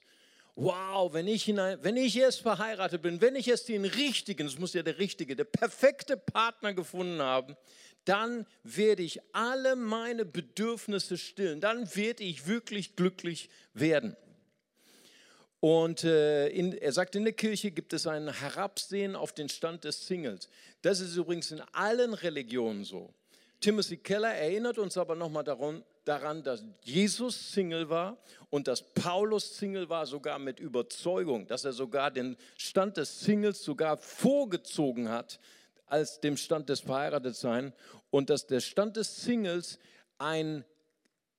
Wow, 0.56 1.14
wenn 1.14 1.28
ich, 1.28 1.50
ein, 1.50 1.84
wenn 1.84 1.98
ich 1.98 2.18
erst 2.18 2.42
verheiratet 2.42 3.02
bin, 3.02 3.22
wenn 3.22 3.36
ich 3.36 3.48
erst 3.48 3.68
den 3.68 3.86
richtigen, 3.86 4.48
es 4.48 4.58
muss 4.58 4.74
ja 4.74 4.84
der 4.84 4.98
richtige, 5.00 5.36
der 5.36 5.44
perfekte 5.44 6.18
Partner 6.18 6.74
gefunden 6.74 7.22
haben, 7.22 7.56
dann 8.06 8.46
werde 8.64 9.04
ich 9.04 9.20
alle 9.34 9.76
meine 9.76 10.24
Bedürfnisse 10.24 11.18
stillen. 11.18 11.60
Dann 11.60 11.94
werde 11.96 12.24
ich 12.24 12.48
wirklich 12.48 12.96
glücklich 12.96 13.50
werden. 13.74 14.16
Und 15.60 16.04
äh, 16.04 16.50
in, 16.50 16.74
er 16.74 16.92
sagt, 16.92 17.16
in 17.16 17.24
der 17.24 17.34
Kirche 17.34 17.72
gibt 17.72 17.94
es 17.94 18.06
ein 18.06 18.32
Herabsehen 18.32 19.16
auf 19.16 19.34
den 19.34 19.50
Stand 19.50 19.84
des 19.84 20.06
Singles. 20.06 20.50
Das 20.82 21.00
ist 21.00 21.16
übrigens 21.16 21.52
in 21.52 21.62
allen 21.74 22.14
Religionen 22.14 22.84
so. 22.84 23.14
Timothy 23.60 23.98
Keller 23.98 24.34
erinnert 24.34 24.78
uns 24.78 24.98
aber 24.98 25.16
nochmal 25.16 25.44
daran, 25.44 26.44
dass 26.44 26.64
Jesus 26.84 27.54
Single 27.54 27.90
war 27.90 28.18
und 28.52 28.68
dass 28.68 28.84
Paulus 28.94 29.58
Single 29.58 29.90
war, 29.90 30.06
sogar 30.06 30.38
mit 30.38 30.60
Überzeugung, 30.60 31.48
dass 31.48 31.66
er 31.66 31.74
sogar 31.74 32.12
den 32.12 32.38
Stand 32.56 32.98
des 32.98 33.22
Singles 33.22 33.64
sogar 33.64 33.98
vorgezogen 33.98 35.10
hat 35.10 35.40
als 35.88 36.20
dem 36.20 36.38
Stand 36.38 36.70
des 36.70 36.82
Verheiratetsein 36.82 37.74
und 38.12 38.30
dass 38.30 38.46
der 38.46 38.60
Stand 38.60 38.96
des 38.96 39.24
Singles 39.24 39.80
ein 40.20 40.64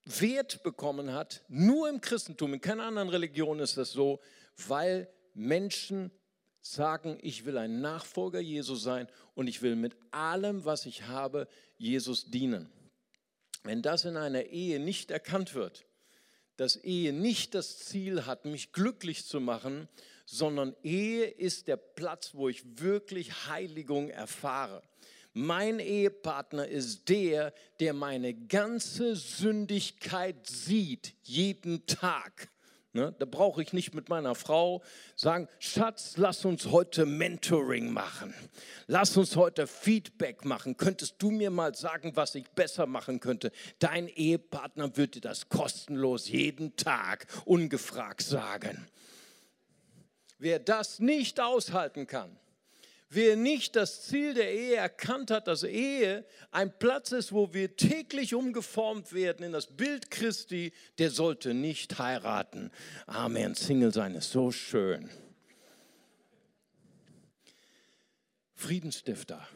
Wert 0.09 0.62
bekommen 0.62 1.12
hat, 1.12 1.45
nur 1.49 1.88
im 1.88 2.00
Christentum, 2.00 2.55
in 2.55 2.61
keiner 2.61 2.85
anderen 2.85 3.11
Religion 3.11 3.61
ist 3.61 3.77
das 3.77 3.93
so, 3.93 4.21
weil 4.67 5.09
Menschen 5.35 6.11
sagen, 6.61 7.19
ich 7.21 7.45
will 7.45 7.59
ein 7.59 7.81
Nachfolger 7.81 8.41
Jesus 8.41 8.83
sein 8.83 9.09
und 9.35 9.49
ich 9.49 9.62
will 9.62 9.77
mit 9.77 9.97
allem, 10.11 10.65
was 10.65 10.87
ich 10.87 11.03
habe, 11.09 11.47
Jesus 11.77 12.31
dienen. 12.31 12.71
Wenn 13.62 13.83
das 13.83 14.05
in 14.05 14.17
einer 14.17 14.45
Ehe 14.45 14.81
nicht 14.81 15.11
erkannt 15.11 15.55
wird, 15.55 15.85
dass 16.57 16.77
Ehe 16.77 17.12
nicht 17.12 17.55
das 17.55 17.79
Ziel 17.79 18.27
hat, 18.27 18.45
mich 18.45 18.73
glücklich 18.73 19.27
zu 19.27 19.41
machen, 19.41 19.88
sondern 20.25 20.75
Ehe 20.83 21.25
ist 21.25 21.69
der 21.69 21.77
Platz, 21.77 22.35
wo 22.35 22.49
ich 22.49 22.81
wirklich 22.81 23.47
Heiligung 23.47 24.11
erfahre. 24.11 24.83
Mein 25.32 25.78
Ehepartner 25.78 26.66
ist 26.66 27.08
der, 27.08 27.52
der 27.80 27.92
meine 27.92 28.35
ganze 28.35 29.14
Sündigkeit 29.14 30.47
sieht, 30.47 31.14
jeden 31.23 31.87
Tag. 31.87 32.50
Ne? 32.94 33.14
Da 33.18 33.26
brauche 33.26 33.62
ich 33.62 33.73
nicht 33.73 33.94
mit 33.94 34.08
meiner 34.08 34.35
Frau 34.35 34.82
sagen, 35.14 35.47
Schatz, 35.58 36.16
lass 36.16 36.44
uns 36.44 36.66
heute 36.66 37.04
Mentoring 37.04 37.92
machen. 37.92 38.35
Lass 38.87 39.16
uns 39.16 39.37
heute 39.37 39.66
Feedback 39.66 40.44
machen. 40.44 40.76
Könntest 40.76 41.16
du 41.18 41.30
mir 41.30 41.50
mal 41.50 41.75
sagen, 41.75 42.16
was 42.16 42.35
ich 42.35 42.49
besser 42.50 42.87
machen 42.87 43.20
könnte? 43.20 43.52
Dein 43.78 44.08
Ehepartner 44.08 44.97
würde 44.97 45.20
das 45.20 45.50
kostenlos 45.50 46.28
jeden 46.28 46.76
Tag 46.76 47.26
ungefragt 47.44 48.23
sagen. 48.23 48.88
Wer 50.38 50.58
das 50.58 50.99
nicht 50.99 51.40
aushalten 51.40 52.06
kann, 52.06 52.38
Wer 53.11 53.37
nicht 53.37 53.75
das 53.75 54.03
Ziel 54.03 54.35
der 54.35 54.53
Ehe 54.53 54.77
erkannt 54.77 55.31
hat, 55.31 55.49
dass 55.49 55.62
Ehe 55.62 56.27
ein 56.50 56.79
Platz 56.79 57.12
ist, 57.12 57.33
wo 57.33 57.55
wir 57.55 57.75
täglich 57.75 58.35
umgeformt 58.35 59.15
werden 59.15 59.47
in 59.47 59.53
das 59.53 59.67
Bild 59.67 60.11
Christi, 60.11 60.73
der 60.99 61.11
sollte 61.11 61.55
nicht 61.55 61.99
heiraten. 61.99 62.71
Amen. 63.07 63.55
Single 63.55 63.95
sein 63.95 64.15
ist 64.15 64.31
so 64.31 64.50
schön. 64.50 65.09
Friedensstifter. 68.55 69.49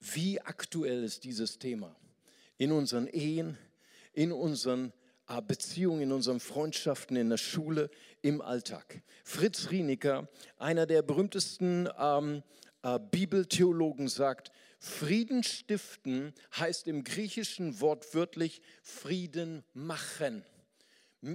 Wie 0.00 0.40
aktuell 0.42 1.02
ist 1.02 1.24
dieses 1.24 1.58
Thema 1.58 1.96
in 2.58 2.72
unseren 2.72 3.06
Ehen, 3.06 3.56
in 4.12 4.32
unseren 4.32 4.92
äh, 5.28 5.40
Beziehungen, 5.40 6.02
in 6.02 6.12
unseren 6.12 6.40
Freundschaften, 6.40 7.16
in 7.16 7.30
der 7.30 7.36
Schule, 7.36 7.90
im 8.26 8.40
Alltag. 8.42 9.02
Fritz 9.22 9.70
Rieniker, 9.70 10.28
einer 10.58 10.86
der 10.86 11.02
berühmtesten 11.02 11.88
ähm, 11.96 12.42
äh, 12.82 12.98
Bibeltheologen, 12.98 14.08
sagt, 14.08 14.50
Frieden 14.80 15.44
stiften 15.44 16.34
heißt 16.58 16.88
im 16.88 17.04
Griechischen 17.04 17.80
wortwörtlich 17.80 18.62
Frieden 18.82 19.64
machen. 19.74 20.44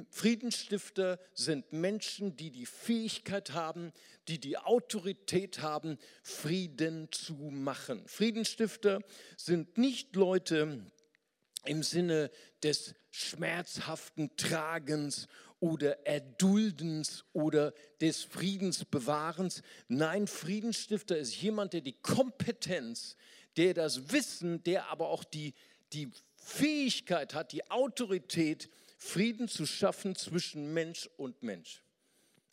Friedenstifter 0.09 1.19
sind 1.33 1.71
Menschen, 1.73 2.35
die 2.35 2.51
die 2.51 2.65
Fähigkeit 2.65 3.51
haben, 3.53 3.93
die 4.27 4.39
die 4.39 4.57
Autorität 4.57 5.61
haben, 5.61 5.97
Frieden 6.23 7.09
zu 7.11 7.33
machen. 7.33 8.03
Friedenstifter 8.05 9.01
sind 9.37 9.77
nicht 9.77 10.15
Leute 10.15 10.91
im 11.65 11.83
Sinne 11.83 12.31
des 12.63 12.95
schmerzhaften 13.11 14.35
Tragens 14.37 15.27
oder 15.61 16.05
Erduldens 16.05 17.23
oder 17.31 17.73
des 18.01 18.23
Friedensbewahrens. 18.23 19.61
Nein, 19.87 20.27
Friedensstifter 20.27 21.17
ist 21.17 21.39
jemand, 21.39 21.73
der 21.73 21.81
die 21.81 22.01
Kompetenz, 22.01 23.15
der 23.55 23.73
das 23.73 24.11
Wissen, 24.11 24.63
der 24.63 24.87
aber 24.87 25.07
auch 25.07 25.23
die, 25.23 25.53
die 25.93 26.11
Fähigkeit 26.35 27.33
hat, 27.33 27.53
die 27.53 27.69
Autorität, 27.69 28.69
Frieden 28.97 29.47
zu 29.47 29.65
schaffen 29.65 30.15
zwischen 30.15 30.73
Mensch 30.73 31.09
und 31.17 31.41
Mensch. 31.43 31.83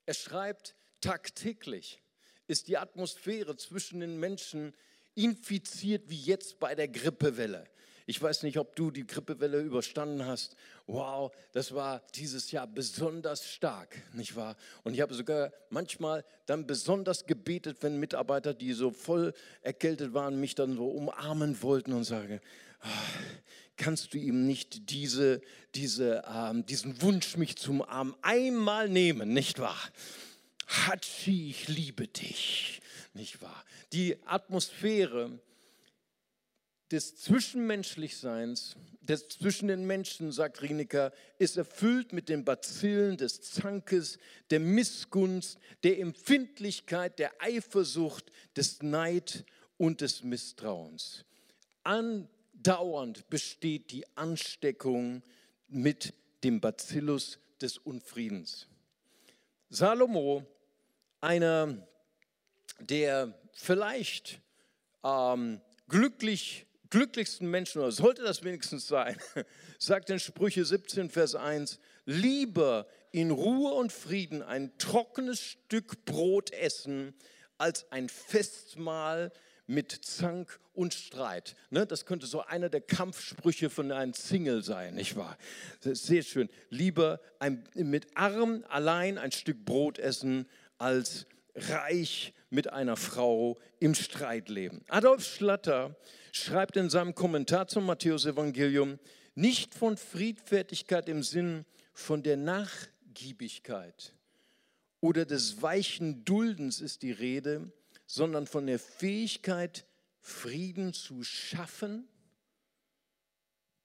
Er 0.06 0.14
schreibt, 0.14 0.74
tagtäglich 1.00 2.00
ist 2.46 2.68
die 2.68 2.78
Atmosphäre 2.78 3.56
zwischen 3.56 4.00
den 4.00 4.18
Menschen 4.18 4.74
infiziert 5.14 6.08
wie 6.08 6.20
jetzt 6.20 6.58
bei 6.58 6.74
der 6.74 6.88
Grippewelle. 6.88 7.68
Ich 8.08 8.22
weiß 8.22 8.42
nicht, 8.44 8.56
ob 8.56 8.74
du 8.74 8.90
die 8.90 9.06
Grippewelle 9.06 9.60
überstanden 9.60 10.24
hast. 10.24 10.56
Wow, 10.86 11.30
das 11.52 11.74
war 11.74 12.00
dieses 12.14 12.50
Jahr 12.50 12.66
besonders 12.66 13.46
stark, 13.46 14.00
nicht 14.14 14.34
wahr? 14.34 14.56
Und 14.82 14.94
ich 14.94 15.02
habe 15.02 15.12
sogar 15.12 15.52
manchmal 15.68 16.24
dann 16.46 16.66
besonders 16.66 17.26
gebetet, 17.26 17.76
wenn 17.82 18.00
Mitarbeiter, 18.00 18.54
die 18.54 18.72
so 18.72 18.92
voll 18.92 19.34
erkältet 19.60 20.14
waren, 20.14 20.40
mich 20.40 20.54
dann 20.54 20.74
so 20.74 20.88
umarmen 20.88 21.60
wollten 21.60 21.92
und 21.92 22.04
sagen, 22.04 22.40
ah, 22.80 22.88
kannst 23.76 24.14
du 24.14 24.18
ihm 24.18 24.46
nicht 24.46 24.88
diese, 24.88 25.42
diese, 25.74 26.24
ähm, 26.34 26.64
diesen 26.64 27.02
Wunsch, 27.02 27.36
mich 27.36 27.56
zum 27.56 27.82
Arm 27.82 28.16
einmal 28.22 28.88
nehmen, 28.88 29.34
nicht 29.34 29.58
wahr? 29.58 29.78
Hatschi, 30.66 31.50
ich 31.50 31.68
liebe 31.68 32.08
dich, 32.08 32.80
nicht 33.12 33.42
wahr? 33.42 33.62
Die 33.92 34.16
Atmosphäre 34.24 35.38
des 36.90 37.16
Zwischenmenschlichseins, 37.16 38.76
des 39.00 39.28
zwischen 39.28 39.68
den 39.68 39.86
Menschen, 39.86 40.32
sagt 40.32 40.62
Rienecker, 40.62 41.12
ist 41.38 41.56
erfüllt 41.56 42.12
mit 42.12 42.28
den 42.28 42.44
Bazillen 42.44 43.16
des 43.16 43.40
Zankes, 43.40 44.18
der 44.50 44.60
Missgunst, 44.60 45.58
der 45.82 45.98
Empfindlichkeit, 45.98 47.18
der 47.18 47.32
Eifersucht, 47.40 48.30
des 48.56 48.82
Neid 48.82 49.44
und 49.76 50.00
des 50.00 50.22
Misstrauens. 50.22 51.24
Andauernd 51.84 53.28
besteht 53.30 53.90
die 53.92 54.04
Ansteckung 54.16 55.22
mit 55.68 56.14
dem 56.44 56.60
Bacillus 56.60 57.38
des 57.60 57.78
Unfriedens. 57.78 58.66
Salomo, 59.70 60.44
einer 61.20 61.86
der 62.80 63.34
vielleicht 63.52 64.40
ähm, 65.02 65.60
glücklich 65.88 66.66
glücklichsten 66.90 67.50
Menschen, 67.50 67.80
oder 67.80 67.92
sollte 67.92 68.22
das 68.22 68.44
wenigstens 68.44 68.86
sein, 68.86 69.16
sagt 69.78 70.10
in 70.10 70.18
Sprüche 70.18 70.64
17, 70.64 71.10
Vers 71.10 71.34
1, 71.34 71.78
lieber 72.04 72.86
in 73.12 73.30
Ruhe 73.30 73.72
und 73.74 73.92
Frieden 73.92 74.42
ein 74.42 74.76
trockenes 74.78 75.40
Stück 75.40 76.04
Brot 76.04 76.52
essen, 76.52 77.14
als 77.58 77.90
ein 77.90 78.08
Festmahl 78.08 79.32
mit 79.66 79.92
Zank 79.92 80.58
und 80.72 80.94
Streit. 80.94 81.54
Ne, 81.70 81.86
das 81.86 82.06
könnte 82.06 82.26
so 82.26 82.40
einer 82.40 82.70
der 82.70 82.80
Kampfsprüche 82.80 83.68
von 83.68 83.92
einem 83.92 84.14
Single 84.14 84.62
sein, 84.62 84.94
nicht 84.94 85.16
wahr? 85.16 85.36
sehr 85.80 86.22
schön. 86.22 86.48
Lieber 86.70 87.20
ein, 87.38 87.64
mit 87.74 88.16
arm 88.16 88.64
allein 88.68 89.18
ein 89.18 89.32
Stück 89.32 89.64
Brot 89.64 89.98
essen, 89.98 90.48
als 90.78 91.26
reich 91.54 92.32
mit 92.50 92.72
einer 92.72 92.96
Frau 92.96 93.58
im 93.78 93.94
Streit 93.94 94.48
leben. 94.48 94.84
Adolf 94.88 95.24
Schlatter 95.24 95.96
schreibt 96.32 96.76
in 96.76 96.90
seinem 96.90 97.14
Kommentar 97.14 97.68
zum 97.68 97.86
Matthäusevangelium, 97.86 98.98
nicht 99.34 99.74
von 99.74 99.96
Friedfertigkeit 99.96 101.08
im 101.08 101.22
Sinn 101.22 101.64
von 101.92 102.22
der 102.22 102.36
Nachgiebigkeit 102.36 104.14
oder 105.00 105.24
des 105.24 105.62
weichen 105.62 106.24
Duldens 106.24 106.80
ist 106.80 107.02
die 107.02 107.12
Rede, 107.12 107.72
sondern 108.06 108.46
von 108.46 108.66
der 108.66 108.78
Fähigkeit, 108.78 109.86
Frieden 110.20 110.92
zu 110.92 111.22
schaffen 111.22 112.08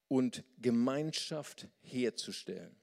und 0.08 0.44
Gemeinschaft 0.60 1.68
herzustellen. 1.82 2.76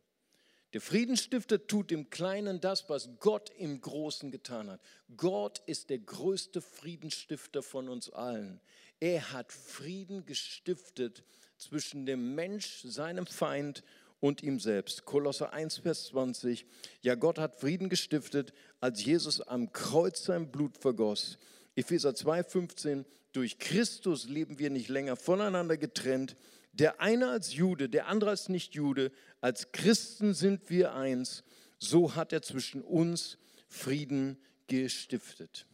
Der 0.73 0.81
Friedensstifter 0.81 1.67
tut 1.67 1.91
im 1.91 2.11
Kleinen 2.11 2.61
das, 2.61 2.89
was 2.89 3.09
Gott 3.19 3.51
im 3.59 3.81
Großen 3.81 4.31
getan 4.31 4.71
hat. 4.71 4.81
Gott 5.17 5.61
ist 5.67 5.91
der 5.91 5.99
größte 5.99 6.61
Friedensstifter 6.61 7.63
von 7.63 7.89
uns 7.89 8.11
allen. 8.11 8.61
Er 9.01 9.33
hat 9.33 9.53
Frieden 9.53 10.27
gestiftet 10.27 11.25
zwischen 11.59 12.07
dem 12.07 12.35
Mensch, 12.35 12.83
seinem 12.85 13.27
Feind 13.27 13.83
und 14.21 14.43
ihm 14.43 14.61
selbst. 14.61 15.07
Kolosser 15.07 15.53
1, 15.53 15.79
Vers 15.79 16.05
20. 16.09 16.67
Ja, 17.03 17.17
Gott 17.17 17.39
hat 17.39 17.57
Frieden 17.57 17.89
gestiftet, 17.89 18.53
als 18.79 19.05
Jesus 19.05 19.41
am 19.41 19.73
Kreuz 19.73 20.25
sein 20.25 20.53
Blut 20.53 20.77
vergoss. 20.77 21.39
Epheser 21.75 22.15
2, 22.15 22.45
15. 22.45 23.07
Durch 23.33 23.59
Christus 23.59 24.29
leben 24.29 24.59
wir 24.59 24.71
nicht 24.71 24.89
länger 24.89 25.17
voneinander 25.17 25.77
getrennt. 25.77 26.37
Der 26.73 27.01
eine 27.01 27.29
als 27.31 27.55
Jude, 27.55 27.89
der 27.89 28.07
andere 28.07 28.31
als 28.31 28.49
Nicht-Jude. 28.49 29.13
Als 29.41 29.73
Christen 29.73 30.35
sind 30.35 30.71
wir 30.71 30.95
eins. 30.95 31.43
So 31.79 32.15
hat 32.15 32.33
er 32.33 32.43
zwischen 32.43 32.83
uns 32.83 33.39
Frieden 33.69 34.39
gestiftet. 34.67 35.67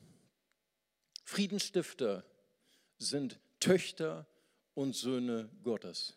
Friedensstifter 1.25 2.25
sind 2.99 3.41
Töchter 3.61 4.27
und 4.75 4.95
Söhne 4.95 5.51
Gottes. 5.63 6.15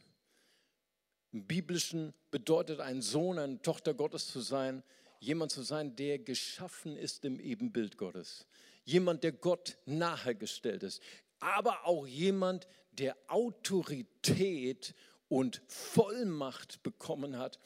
Im 1.32 1.46
Biblischen 1.46 2.14
bedeutet 2.32 2.80
ein 2.80 3.02
Sohn, 3.02 3.40
eine 3.40 3.62
Tochter 3.62 3.94
Gottes 3.94 4.28
zu 4.28 4.40
sein, 4.40 4.84
jemand 5.20 5.52
zu 5.52 5.62
sein, 5.62 5.96
der 5.96 6.20
geschaffen 6.20 6.96
ist 6.96 7.26
im 7.26 7.40
Ebenbild 7.40 7.98
Gottes. 7.98 8.48
Jemand, 8.84 9.24
der 9.24 9.32
Gott 9.32 9.78
nahegestellt 9.86 10.84
ist. 10.84 11.02
Aber 11.40 11.86
auch 11.86 12.08
jemand, 12.08 12.68
der 13.00 13.16
Autorität 13.28 14.94
und 15.28 15.62
Vollmacht 15.68 16.84
bekommen 16.84 17.38
hat, 17.38 17.60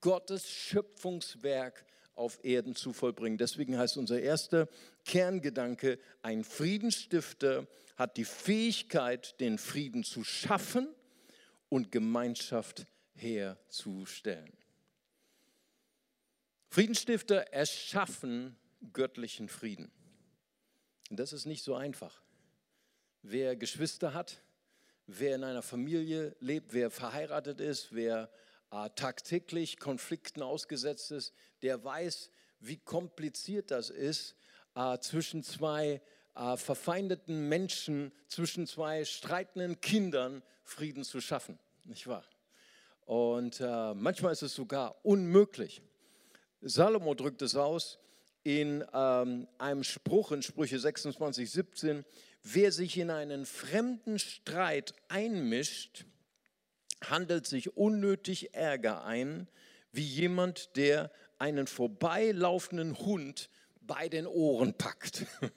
Gottes 0.00 0.48
Schöpfungswerk 0.48 1.84
auf 2.14 2.38
Erden 2.44 2.74
zu 2.74 2.92
vollbringen. 2.92 3.38
Deswegen 3.38 3.78
heißt 3.78 3.96
unser 3.96 4.20
erster 4.20 4.68
Kerngedanke, 5.04 5.98
ein 6.22 6.44
Friedensstifter 6.44 7.66
hat 7.96 8.16
die 8.16 8.24
Fähigkeit, 8.24 9.38
den 9.40 9.58
Frieden 9.58 10.04
zu 10.04 10.24
schaffen 10.24 10.88
und 11.68 11.92
Gemeinschaft 11.92 12.86
herzustellen. 13.14 14.52
Friedensstifter 16.68 17.52
erschaffen 17.52 18.56
göttlichen 18.92 19.48
Frieden. 19.48 19.90
Und 21.10 21.18
das 21.18 21.32
ist 21.32 21.46
nicht 21.46 21.64
so 21.64 21.74
einfach. 21.74 22.22
Wer 23.22 23.56
Geschwister 23.56 24.14
hat, 24.14 24.42
wer 25.06 25.36
in 25.36 25.44
einer 25.44 25.62
Familie 25.62 26.36
lebt, 26.40 26.72
wer 26.72 26.90
verheiratet 26.90 27.60
ist, 27.60 27.94
wer 27.94 28.30
äh, 28.70 28.88
tagtäglich 28.94 29.78
Konflikten 29.78 30.42
ausgesetzt 30.42 31.10
ist, 31.10 31.34
der 31.62 31.82
weiß, 31.82 32.30
wie 32.60 32.76
kompliziert 32.76 33.70
das 33.70 33.90
ist, 33.90 34.36
äh, 34.74 34.98
zwischen 34.98 35.42
zwei 35.42 36.00
äh, 36.34 36.56
verfeindeten 36.56 37.48
Menschen, 37.48 38.12
zwischen 38.28 38.66
zwei 38.66 39.04
streitenden 39.04 39.80
Kindern 39.80 40.42
Frieden 40.62 41.04
zu 41.04 41.20
schaffen. 41.20 41.58
Nicht 41.84 42.06
wahr? 42.06 42.24
Und 43.06 43.60
äh, 43.60 43.94
manchmal 43.94 44.32
ist 44.32 44.42
es 44.42 44.54
sogar 44.54 45.04
unmöglich. 45.04 45.82
Salomo 46.60 47.14
drückt 47.14 47.42
es 47.42 47.56
aus 47.56 47.98
in 48.42 48.84
ähm, 48.94 49.48
einem 49.58 49.82
Spruch 49.82 50.32
in 50.32 50.42
Sprüche 50.42 50.78
26, 50.78 51.50
17. 51.50 52.04
Wer 52.42 52.72
sich 52.72 52.96
in 52.96 53.10
einen 53.10 53.44
fremden 53.46 54.18
Streit 54.18 54.94
einmischt, 55.08 56.04
handelt 57.04 57.46
sich 57.46 57.76
unnötig 57.76 58.54
Ärger 58.54 59.04
ein, 59.04 59.46
wie 59.92 60.04
jemand, 60.04 60.76
der 60.76 61.10
einen 61.38 61.66
vorbeilaufenden 61.66 62.98
Hund 62.98 63.50
bei 63.82 64.08
den 64.08 64.26
Ohren 64.26 64.74
packt. 64.74 65.26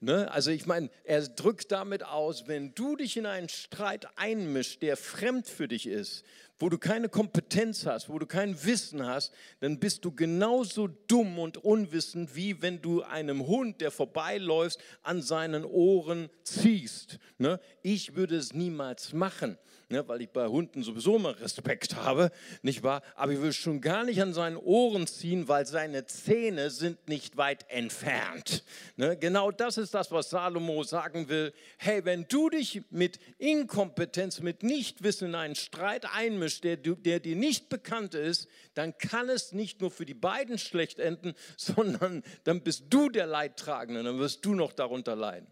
Ne? 0.00 0.30
Also 0.30 0.52
ich 0.52 0.64
meine, 0.64 0.90
er 1.02 1.22
drückt 1.26 1.72
damit 1.72 2.04
aus, 2.04 2.46
wenn 2.46 2.72
du 2.72 2.94
dich 2.94 3.16
in 3.16 3.26
einen 3.26 3.48
Streit 3.48 4.06
einmischst, 4.14 4.80
der 4.80 4.96
fremd 4.96 5.48
für 5.48 5.66
dich 5.66 5.88
ist, 5.88 6.24
wo 6.58 6.68
du 6.68 6.78
keine 6.78 7.08
Kompetenz 7.08 7.86
hast, 7.86 8.08
wo 8.08 8.18
du 8.18 8.26
kein 8.26 8.64
Wissen 8.64 9.06
hast, 9.06 9.32
dann 9.60 9.78
bist 9.78 10.04
du 10.04 10.12
genauso 10.12 10.88
dumm 10.88 11.38
und 11.38 11.58
unwissend, 11.58 12.34
wie 12.34 12.60
wenn 12.62 12.82
du 12.82 13.02
einem 13.02 13.46
Hund, 13.46 13.80
der 13.80 13.90
vorbeiläuft, 13.90 14.78
an 15.02 15.22
seinen 15.22 15.64
Ohren 15.64 16.28
ziehst. 16.42 17.18
Ne? 17.38 17.60
Ich 17.82 18.14
würde 18.16 18.36
es 18.36 18.52
niemals 18.52 19.12
machen 19.12 19.56
ne, 19.88 20.06
weil 20.06 20.22
ich 20.22 20.30
bei 20.30 20.46
Hunden 20.46 20.82
sowieso 20.82 21.16
immer 21.16 21.38
Respekt 21.40 21.96
habe, 21.96 22.30
nicht 22.62 22.82
wahr? 22.82 23.02
Aber 23.14 23.32
ich 23.32 23.40
will 23.40 23.52
schon 23.52 23.80
gar 23.80 24.04
nicht 24.04 24.20
an 24.20 24.34
seinen 24.34 24.56
Ohren 24.56 25.06
ziehen, 25.06 25.48
weil 25.48 25.66
seine 25.66 26.06
Zähne 26.06 26.70
sind 26.70 27.08
nicht 27.08 27.36
weit 27.36 27.64
entfernt. 27.68 28.64
Ne? 28.96 29.16
Genau 29.16 29.50
das 29.50 29.78
ist 29.78 29.94
das, 29.94 30.10
was 30.12 30.30
Salomo 30.30 30.82
sagen 30.82 31.28
will. 31.28 31.52
Hey, 31.78 32.04
wenn 32.04 32.26
du 32.28 32.50
dich 32.50 32.82
mit 32.90 33.18
Inkompetenz, 33.38 34.40
mit 34.40 34.62
Nichtwissen 34.62 35.28
in 35.28 35.34
einen 35.34 35.54
Streit 35.54 36.06
einmischst, 36.14 36.64
der, 36.64 36.76
der 36.76 37.20
dir 37.20 37.36
nicht 37.36 37.68
bekannt 37.68 38.14
ist, 38.14 38.48
dann 38.74 38.96
kann 38.98 39.28
es 39.28 39.52
nicht 39.52 39.80
nur 39.80 39.90
für 39.90 40.06
die 40.06 40.14
beiden 40.14 40.58
schlecht 40.58 40.98
enden, 40.98 41.34
sondern 41.56 42.22
dann 42.44 42.62
bist 42.62 42.84
du 42.90 43.08
der 43.08 43.26
Leidtragende, 43.26 44.02
dann 44.02 44.18
wirst 44.18 44.44
du 44.44 44.54
noch 44.54 44.72
darunter 44.72 45.16
leiden. 45.16 45.48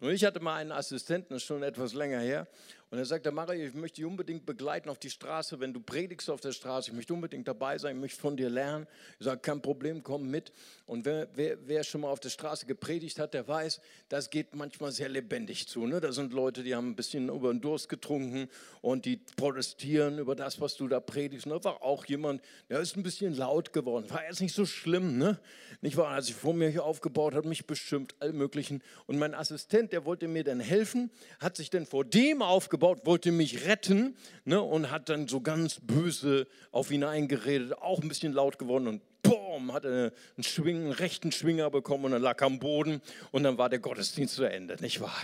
Und 0.00 0.10
ich 0.10 0.24
hatte 0.24 0.38
mal 0.38 0.56
einen 0.56 0.70
Assistenten, 0.70 1.34
das 1.34 1.42
ist 1.42 1.48
schon 1.48 1.64
etwas 1.64 1.92
länger 1.92 2.20
her, 2.20 2.46
und 2.90 2.98
er 2.98 3.04
sagte, 3.04 3.30
Mario, 3.30 3.66
ich 3.66 3.74
möchte 3.74 3.96
dich 3.96 4.06
unbedingt 4.06 4.46
begleiten 4.46 4.88
auf 4.88 4.98
die 4.98 5.10
Straße, 5.10 5.60
wenn 5.60 5.74
du 5.74 5.80
predigst 5.80 6.30
auf 6.30 6.40
der 6.40 6.52
Straße. 6.52 6.90
Ich 6.90 6.96
möchte 6.96 7.12
unbedingt 7.12 7.46
dabei 7.46 7.76
sein, 7.76 7.96
ich 7.96 8.00
möchte 8.00 8.20
von 8.20 8.36
dir 8.36 8.48
lernen. 8.48 8.86
Ich 9.18 9.26
sage, 9.26 9.40
kein 9.40 9.60
Problem, 9.60 10.02
komm 10.02 10.30
mit. 10.30 10.52
Und 10.88 11.04
wer, 11.04 11.28
wer, 11.34 11.58
wer, 11.66 11.84
schon 11.84 12.00
mal 12.00 12.08
auf 12.08 12.18
der 12.18 12.30
Straße 12.30 12.64
gepredigt 12.64 13.18
hat, 13.18 13.34
der 13.34 13.46
weiß, 13.46 13.82
das 14.08 14.30
geht 14.30 14.54
manchmal 14.54 14.90
sehr 14.90 15.10
lebendig 15.10 15.68
zu. 15.68 15.86
Ne? 15.86 16.00
Da 16.00 16.12
sind 16.12 16.32
Leute, 16.32 16.62
die 16.62 16.74
haben 16.74 16.88
ein 16.88 16.96
bisschen 16.96 17.28
über 17.28 17.52
den 17.52 17.60
Durst 17.60 17.90
getrunken 17.90 18.48
und 18.80 19.04
die 19.04 19.18
protestieren 19.36 20.18
über 20.18 20.34
das, 20.34 20.62
was 20.62 20.76
du 20.76 20.88
da 20.88 20.98
predigst. 20.98 21.46
Und 21.46 21.52
da 21.52 21.62
war 21.62 21.82
auch 21.82 22.06
jemand, 22.06 22.40
der 22.70 22.80
ist 22.80 22.96
ein 22.96 23.02
bisschen 23.02 23.36
laut 23.36 23.74
geworden. 23.74 24.08
War 24.08 24.24
jetzt 24.24 24.40
nicht 24.40 24.54
so 24.54 24.64
schlimm, 24.64 25.18
ne? 25.18 25.38
Nicht 25.82 25.98
wahr? 25.98 26.08
Als 26.08 26.30
ich 26.30 26.34
vor 26.34 26.54
mir 26.54 26.70
hier 26.70 26.84
aufgebaut 26.84 27.34
hat 27.34 27.44
mich 27.44 27.66
beschimpft, 27.66 28.16
all 28.20 28.32
möglichen. 28.32 28.82
Und 29.06 29.18
mein 29.18 29.34
Assistent, 29.34 29.92
der 29.92 30.06
wollte 30.06 30.26
mir 30.26 30.42
dann 30.42 30.58
helfen, 30.58 31.10
hat 31.38 31.54
sich 31.58 31.68
dann 31.68 31.84
vor 31.84 32.06
dem 32.06 32.40
aufgebaut, 32.40 33.04
wollte 33.04 33.30
mich 33.30 33.66
retten 33.66 34.16
ne, 34.46 34.62
und 34.62 34.90
hat 34.90 35.10
dann 35.10 35.28
so 35.28 35.42
ganz 35.42 35.80
böse 35.82 36.46
auf 36.72 36.90
ihn 36.90 37.04
eingeredet, 37.04 37.74
auch 37.74 38.00
ein 38.00 38.08
bisschen 38.08 38.32
laut 38.32 38.58
geworden 38.58 38.88
und 38.88 39.02
boom, 39.28 39.72
hat 39.72 39.84
er 39.84 40.12
einen, 40.36 40.42
Schwing, 40.42 40.84
einen 40.84 40.92
rechten 40.92 41.32
Schwinger 41.32 41.70
bekommen 41.70 42.06
und 42.06 42.12
dann 42.12 42.22
lag 42.22 42.40
er 42.40 42.46
am 42.46 42.58
Boden 42.58 43.02
und 43.30 43.42
dann 43.42 43.58
war 43.58 43.68
der 43.68 43.78
Gottesdienst 43.78 44.34
zu 44.34 44.44
Ende, 44.44 44.76
nicht 44.80 45.00
wahr? 45.00 45.22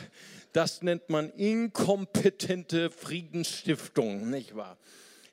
Das 0.53 0.83
nennt 0.83 1.11
man 1.11 1.31
inkompetente 1.31 2.91
Friedensstiftung, 2.91 4.31
nicht 4.31 4.55
wahr? 4.57 4.77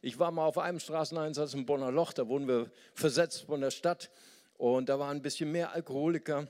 Ich 0.02 0.18
war 0.18 0.32
mal 0.32 0.46
auf 0.46 0.58
einem 0.58 0.80
Straßeneinsatz 0.80 1.54
im 1.54 1.66
Bonner 1.66 1.92
Loch, 1.92 2.14
da 2.14 2.28
wurden 2.28 2.48
wir 2.48 2.72
versetzt 2.94 3.44
von 3.44 3.62
der 3.62 3.72
Stadt 3.72 4.10
und 4.58 4.90
da 4.90 4.98
waren 5.00 5.18
ein 5.18 5.22
bisschen 5.22 5.52
mehr 5.52 5.74
Alkoholiker. 5.74 6.48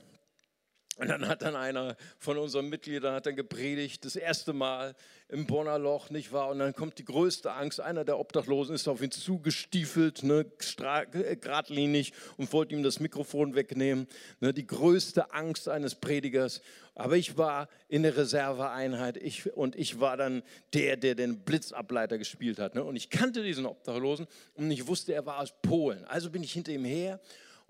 Und 0.98 1.08
dann 1.08 1.26
hat 1.26 1.40
dann 1.40 1.56
einer 1.56 1.96
von 2.18 2.36
unseren 2.36 2.68
Mitgliedern 2.68 3.14
hat 3.14 3.24
dann 3.24 3.34
gepredigt, 3.34 4.04
das 4.04 4.14
erste 4.14 4.52
Mal 4.52 4.94
im 5.28 5.46
Bonner 5.46 5.78
Loch, 5.78 6.10
nicht 6.10 6.32
wahr? 6.32 6.50
Und 6.50 6.58
dann 6.58 6.74
kommt 6.74 6.98
die 6.98 7.04
größte 7.06 7.50
Angst. 7.50 7.80
Einer 7.80 8.04
der 8.04 8.18
Obdachlosen 8.18 8.74
ist 8.74 8.86
auf 8.88 9.00
ihn 9.00 9.10
zugestiefelt, 9.10 10.22
ne, 10.22 10.44
äh, 10.82 11.36
geradlinig 11.36 12.12
und 12.36 12.52
wollte 12.52 12.74
ihm 12.74 12.82
das 12.82 13.00
Mikrofon 13.00 13.54
wegnehmen. 13.54 14.06
Ne, 14.40 14.52
die 14.52 14.66
größte 14.66 15.32
Angst 15.32 15.66
eines 15.66 15.94
Predigers. 15.94 16.60
Aber 16.94 17.16
ich 17.16 17.38
war 17.38 17.68
in 17.88 18.02
der 18.02 18.18
Reserveeinheit 18.18 19.16
ich, 19.16 19.50
und 19.56 19.76
ich 19.76 19.98
war 19.98 20.18
dann 20.18 20.42
der, 20.74 20.98
der 20.98 21.14
den 21.14 21.38
Blitzableiter 21.38 22.18
gespielt 22.18 22.58
hat. 22.58 22.74
Ne? 22.74 22.84
Und 22.84 22.96
ich 22.96 23.08
kannte 23.08 23.42
diesen 23.42 23.64
Obdachlosen 23.64 24.26
und 24.56 24.70
ich 24.70 24.86
wusste, 24.86 25.14
er 25.14 25.24
war 25.24 25.38
aus 25.38 25.54
Polen. 25.62 26.04
Also 26.04 26.28
bin 26.28 26.42
ich 26.42 26.52
hinter 26.52 26.72
ihm 26.72 26.84
her 26.84 27.18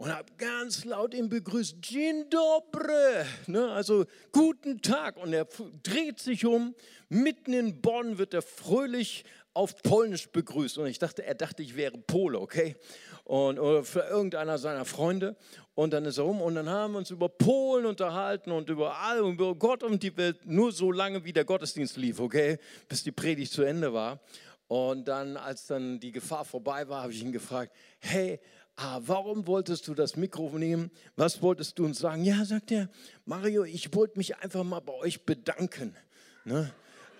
und 0.02 0.12
habe 0.12 0.32
ganz 0.36 0.84
laut 0.84 1.14
ihn 1.14 1.28
begrüßt, 1.28 1.76
Dzień 1.80 2.28
dobry, 2.28 3.24
ne, 3.46 3.70
also 3.70 4.04
guten 4.32 4.82
Tag. 4.82 5.16
Und 5.16 5.32
er 5.32 5.46
dreht 5.84 6.18
sich 6.18 6.44
um, 6.44 6.74
mitten 7.08 7.52
in 7.52 7.80
Bonn 7.80 8.18
wird 8.18 8.34
er 8.34 8.42
fröhlich 8.42 9.24
auf 9.54 9.80
Polnisch 9.84 10.28
begrüßt. 10.28 10.78
Und 10.78 10.88
ich 10.88 10.98
dachte, 10.98 11.24
er 11.24 11.36
dachte, 11.36 11.62
ich 11.62 11.76
wäre 11.76 11.98
Pole, 11.98 12.40
okay? 12.40 12.74
Und, 13.22 13.60
oder 13.60 13.84
für 13.84 14.00
irgendeiner 14.00 14.58
seiner 14.58 14.84
Freunde. 14.84 15.36
Und 15.76 15.92
dann 15.92 16.04
ist 16.04 16.18
er 16.18 16.24
rum 16.24 16.42
und 16.42 16.56
dann 16.56 16.68
haben 16.68 16.94
wir 16.94 16.98
uns 16.98 17.10
über 17.10 17.28
Polen 17.28 17.86
unterhalten 17.86 18.50
und 18.50 18.68
über 18.70 18.98
all 18.98 19.20
und 19.20 19.34
über 19.34 19.54
Gott 19.54 19.84
und 19.84 20.02
die 20.02 20.16
Welt, 20.16 20.44
nur 20.44 20.72
so 20.72 20.90
lange, 20.90 21.24
wie 21.24 21.32
der 21.32 21.44
Gottesdienst 21.44 21.96
lief, 21.96 22.18
okay? 22.18 22.58
Bis 22.88 23.04
die 23.04 23.12
Predigt 23.12 23.52
zu 23.52 23.62
Ende 23.62 23.92
war. 23.92 24.18
Und 24.66 25.06
dann, 25.06 25.36
als 25.36 25.66
dann 25.66 26.00
die 26.00 26.12
Gefahr 26.12 26.44
vorbei 26.44 26.88
war, 26.88 27.02
habe 27.02 27.12
ich 27.12 27.22
ihn 27.22 27.30
gefragt, 27.30 27.72
hey, 28.00 28.40
ah, 28.82 29.00
warum 29.04 29.46
wolltest 29.46 29.86
du 29.88 29.94
das 29.94 30.16
Mikrofon 30.16 30.60
nehmen? 30.60 30.90
Was 31.16 31.40
wolltest 31.42 31.78
du 31.78 31.84
uns 31.84 31.98
sagen? 31.98 32.24
Ja, 32.24 32.44
sagt 32.44 32.72
er, 32.72 32.88
Mario, 33.24 33.64
ich 33.64 33.94
wollte 33.94 34.18
mich 34.18 34.36
einfach 34.36 34.64
mal 34.64 34.80
bei 34.80 34.94
euch 34.94 35.24
bedanken. 35.24 35.94
Ne? 36.44 36.72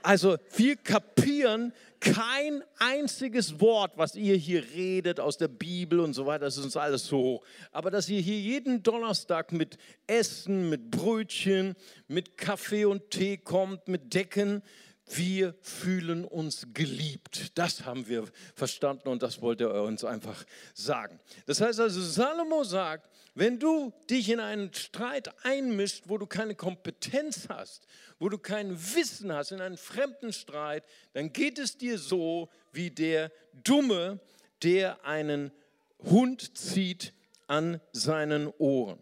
Also 0.03 0.37
wir 0.57 0.77
kapieren 0.77 1.73
kein 2.01 2.65
einziges 2.79 3.61
Wort, 3.61 3.93
was 3.97 4.17
ihr 4.17 4.35
hier 4.35 4.65
redet 4.75 5.21
aus 5.21 5.37
der 5.37 5.47
Bibel 5.47 6.01
und 6.01 6.15
so 6.15 6.27
weiter, 6.27 6.47
das 6.47 6.57
ist 6.57 6.65
uns 6.65 6.77
alles 6.77 7.07
so 7.07 7.19
hoch. 7.19 7.45
Aber 7.71 7.93
dass 7.93 8.09
ihr 8.09 8.21
hier 8.21 8.41
jeden 8.41 8.83
Donnerstag 8.83 9.53
mit 9.53 9.79
Essen, 10.09 10.69
mit 10.69 10.91
Brötchen, 10.91 11.77
mit 12.09 12.37
Kaffee 12.37 12.87
und 12.87 13.11
Tee 13.11 13.37
kommt, 13.37 13.87
mit 13.87 14.13
Decken, 14.13 14.63
wir 15.07 15.55
fühlen 15.61 16.25
uns 16.25 16.67
geliebt. 16.73 17.59
Das 17.59 17.85
haben 17.85 18.09
wir 18.09 18.25
verstanden 18.55 19.09
und 19.09 19.23
das 19.23 19.43
wollte 19.43 19.65
er 19.65 19.83
uns 19.83 20.05
einfach 20.05 20.45
sagen. 20.75 21.21
Das 21.47 21.61
heißt 21.61 21.81
also, 21.81 22.01
Salomo 22.01 22.65
sagt, 22.65 23.11
wenn 23.35 23.59
du 23.59 23.93
dich 24.11 24.29
in 24.29 24.41
einen 24.41 24.73
Streit 24.75 25.31
einmischst, 25.45 26.09
wo 26.09 26.19
du 26.19 26.27
keine 26.27 26.55
Kompetenz 26.55 27.49
hast, 27.49 27.87
wo 28.19 28.29
du 28.29 28.39
kein 28.39 28.79
Wissen 28.95 29.33
hast, 29.33 29.53
in 29.53 29.61
einen 29.61 29.79
fremden 29.79 30.33
Streit, 30.33 30.85
dann 31.15 31.33
geht 31.33 31.59
es 31.59 31.79
dir 31.79 31.99
so 31.99 32.51
wie 32.73 32.91
der 32.91 33.33
Dumme, 33.65 34.21
der 34.63 35.05
einen 35.05 35.51
Hund 35.99 36.57
zieht 36.57 37.15
an 37.47 37.81
seinen 37.93 38.49
Ohren. 38.59 38.99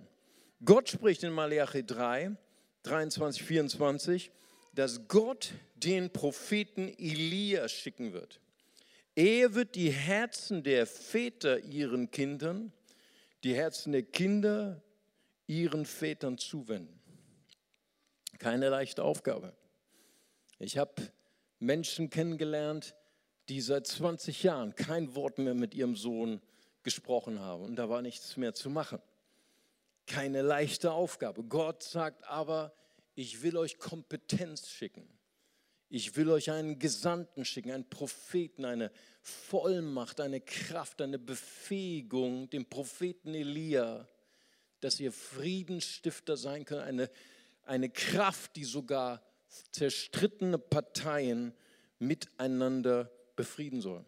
Gott 0.64 0.88
spricht 0.88 1.22
in 1.22 1.32
Malachi 1.32 1.84
3, 1.84 2.36
23, 2.82 3.42
24, 3.42 4.30
dass 4.74 5.08
Gott 5.08 5.52
den 5.80 6.12
Propheten 6.12 6.88
Elia 6.88 7.68
schicken 7.68 8.12
wird. 8.12 8.40
Er 9.14 9.54
wird 9.54 9.74
die 9.74 9.90
Herzen 9.90 10.62
der 10.62 10.86
Väter 10.86 11.58
ihren 11.60 12.10
Kindern, 12.10 12.72
die 13.42 13.54
Herzen 13.54 13.92
der 13.92 14.02
Kinder 14.02 14.82
ihren 15.46 15.84
Vätern 15.84 16.38
zuwenden. 16.38 17.00
Keine 18.38 18.68
leichte 18.68 19.02
Aufgabe. 19.02 19.52
Ich 20.58 20.78
habe 20.78 21.10
Menschen 21.58 22.08
kennengelernt, 22.08 22.94
die 23.48 23.60
seit 23.60 23.86
20 23.86 24.42
Jahren 24.44 24.74
kein 24.74 25.14
Wort 25.14 25.38
mehr 25.38 25.54
mit 25.54 25.74
ihrem 25.74 25.96
Sohn 25.96 26.40
gesprochen 26.82 27.40
haben. 27.40 27.64
Und 27.64 27.76
da 27.76 27.88
war 27.88 28.00
nichts 28.00 28.36
mehr 28.36 28.54
zu 28.54 28.70
machen. 28.70 29.00
Keine 30.06 30.42
leichte 30.42 30.92
Aufgabe. 30.92 31.44
Gott 31.44 31.82
sagt 31.82 32.24
aber, 32.24 32.72
ich 33.14 33.42
will 33.42 33.56
euch 33.56 33.78
Kompetenz 33.78 34.68
schicken. 34.68 35.06
Ich 35.92 36.14
will 36.14 36.30
euch 36.30 36.52
einen 36.52 36.78
Gesandten 36.78 37.44
schicken, 37.44 37.72
einen 37.72 37.90
Propheten, 37.90 38.64
eine 38.64 38.92
Vollmacht, 39.22 40.20
eine 40.20 40.40
Kraft, 40.40 41.02
eine 41.02 41.18
Befähigung, 41.18 42.48
den 42.48 42.64
Propheten 42.64 43.34
Elia, 43.34 44.08
dass 44.78 45.00
ihr 45.00 45.10
Friedensstifter 45.10 46.36
sein 46.36 46.64
könnt, 46.64 46.82
eine, 46.82 47.10
eine 47.64 47.90
Kraft, 47.90 48.54
die 48.54 48.62
sogar 48.62 49.20
zerstrittene 49.72 50.58
Parteien 50.58 51.52
miteinander 51.98 53.10
befrieden 53.34 53.80
soll. 53.80 54.04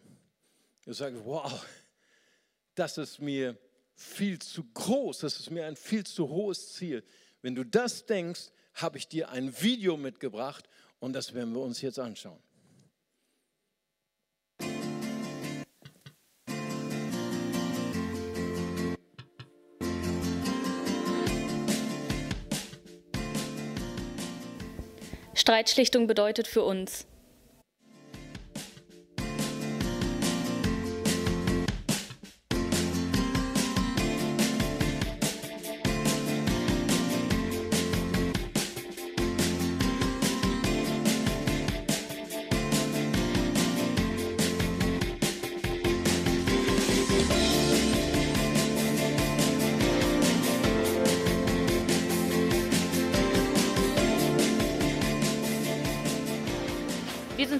Ich 0.85 0.95
sage, 0.95 1.19
wow, 1.25 1.65
das 2.75 2.97
ist 2.97 3.19
mir 3.19 3.57
viel 3.93 4.39
zu 4.39 4.63
groß, 4.73 5.19
das 5.19 5.37
ist 5.37 5.51
mir 5.51 5.65
ein 5.65 5.75
viel 5.75 6.05
zu 6.05 6.29
hohes 6.29 6.75
Ziel. 6.75 7.03
Wenn 7.41 7.55
du 7.55 7.65
das 7.65 8.05
denkst, 8.05 8.51
habe 8.75 8.97
ich 8.97 9.09
dir 9.09 9.29
ein 9.29 9.61
Video 9.61 9.97
mitgebracht 9.97 10.69
und 11.03 11.11
das 11.11 11.33
werden 11.33 11.53
wir 11.53 11.59
uns 11.59 11.81
jetzt 11.81 11.99
anschauen. 11.99 12.39
Streitschlichtung 25.35 26.07
bedeutet 26.07 26.47
für 26.47 26.63
uns, 26.63 27.05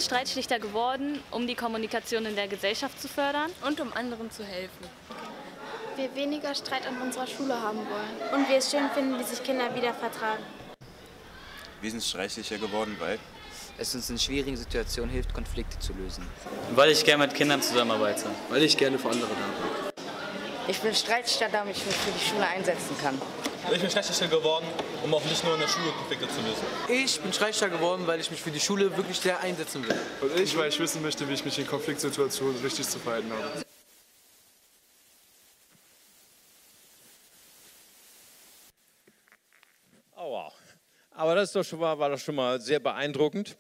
Streitschlichter 0.03 0.59
geworden, 0.59 1.19
um 1.31 1.47
die 1.47 1.55
Kommunikation 1.55 2.25
in 2.25 2.35
der 2.35 2.47
Gesellschaft 2.47 3.01
zu 3.01 3.07
fördern 3.07 3.51
und 3.65 3.79
um 3.79 3.93
anderen 3.93 4.29
zu 4.29 4.43
helfen. 4.43 4.85
Wir 5.95 6.13
weniger 6.15 6.53
Streit 6.53 6.85
an 6.85 7.01
unserer 7.01 7.27
Schule 7.27 7.59
haben 7.59 7.77
wollen. 7.77 8.33
Und 8.33 8.49
wir 8.49 8.57
es 8.57 8.69
schön 8.69 8.89
finden, 8.93 9.17
wie 9.17 9.23
sich 9.23 9.41
Kinder 9.43 9.73
wieder 9.75 9.93
vertragen. 9.93 10.43
Wir 11.81 11.91
sind 11.91 12.03
Streitschlichter 12.03 12.57
geworden, 12.57 12.95
weil 12.99 13.19
es 13.77 13.95
uns 13.95 14.09
in 14.09 14.19
schwierigen 14.19 14.57
Situationen 14.57 15.09
hilft, 15.09 15.33
Konflikte 15.33 15.79
zu 15.79 15.93
lösen. 15.93 16.27
Weil 16.75 16.91
ich 16.91 17.03
gerne 17.05 17.25
mit 17.25 17.35
Kindern 17.35 17.61
zusammenarbeite. 17.61 18.25
Weil 18.49 18.63
ich 18.63 18.75
gerne 18.77 18.99
für 18.99 19.09
andere 19.09 19.29
da 19.29 19.35
bin. 19.35 19.93
Ich 20.67 20.79
bin 20.79 20.93
Streitschlichter, 20.93 21.49
damit 21.49 21.77
ich 21.77 21.85
mich 21.85 21.95
für 21.95 22.11
die 22.11 22.25
Schule 22.25 22.47
einsetzen 22.47 22.95
kann. 23.01 23.21
Ich 23.71 23.80
bin 23.80 23.89
Streitschlichter 23.89 24.28
geworden, 24.28 24.65
um 25.04 25.13
auch 25.13 25.23
nicht 25.23 25.43
nur 25.43 25.54
in 25.54 25.62
der 25.62 25.67
Schule 25.67 25.91
Konflikte 25.91 26.28
zu 26.28 26.41
lösen. 26.41 26.63
Ich 26.89 27.19
bin 27.19 27.32
Streitschlichter 27.32 27.76
geworden, 27.76 28.06
weil 28.06 28.19
ich 28.19 28.30
mich 28.30 28.41
für 28.41 28.52
die 28.52 28.60
Schule 28.60 28.95
wirklich 28.95 29.17
sehr 29.19 29.39
einsetzen 29.39 29.88
will. 29.88 29.95
Und 30.21 30.39
ich, 30.39 30.56
weil 30.58 30.69
ich 30.69 30.80
wissen 30.80 31.02
möchte, 31.02 31.28
wie 31.28 31.34
ich 31.34 31.45
mich 31.45 31.58
in 31.58 31.65
Konfliktsituationen 31.65 32.62
richtig 32.62 32.88
zu 32.88 32.99
verhalten 32.99 33.32
habe. 33.32 33.63
Wow. 40.15 40.54
Aber 41.12 41.36
das 41.36 41.49
ist 41.49 41.56
doch 41.56 41.63
schon 41.63 41.80
mal, 41.80 41.97
war 41.97 42.10
doch 42.10 42.19
schon 42.19 42.36
mal 42.36 42.60
sehr 42.60 42.80
beeindruckend. 42.80 43.56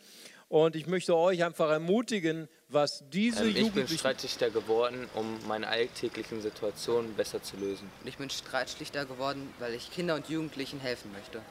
Und 0.49 0.75
ich 0.75 0.85
möchte 0.85 1.15
euch 1.15 1.43
einfach 1.43 1.69
ermutigen, 1.71 2.47
was 2.73 3.03
diese 3.09 3.43
ähm, 3.43 3.49
ich 3.49 3.57
Jugendlichen... 3.57 3.83
Ich 3.85 3.89
bin 3.89 3.97
Streitschlichter 3.97 4.49
geworden, 4.49 5.09
um 5.13 5.39
meine 5.47 5.67
alltäglichen 5.67 6.41
Situationen 6.41 7.13
besser 7.15 7.41
zu 7.41 7.57
lösen. 7.57 7.89
Ich 8.05 8.17
bin 8.17 8.29
Streitschlichter 8.29 9.05
geworden, 9.05 9.53
weil 9.59 9.73
ich 9.73 9.91
Kinder 9.91 10.15
und 10.15 10.27
Jugendlichen 10.29 10.79
helfen 10.79 11.11
möchte. 11.11 11.41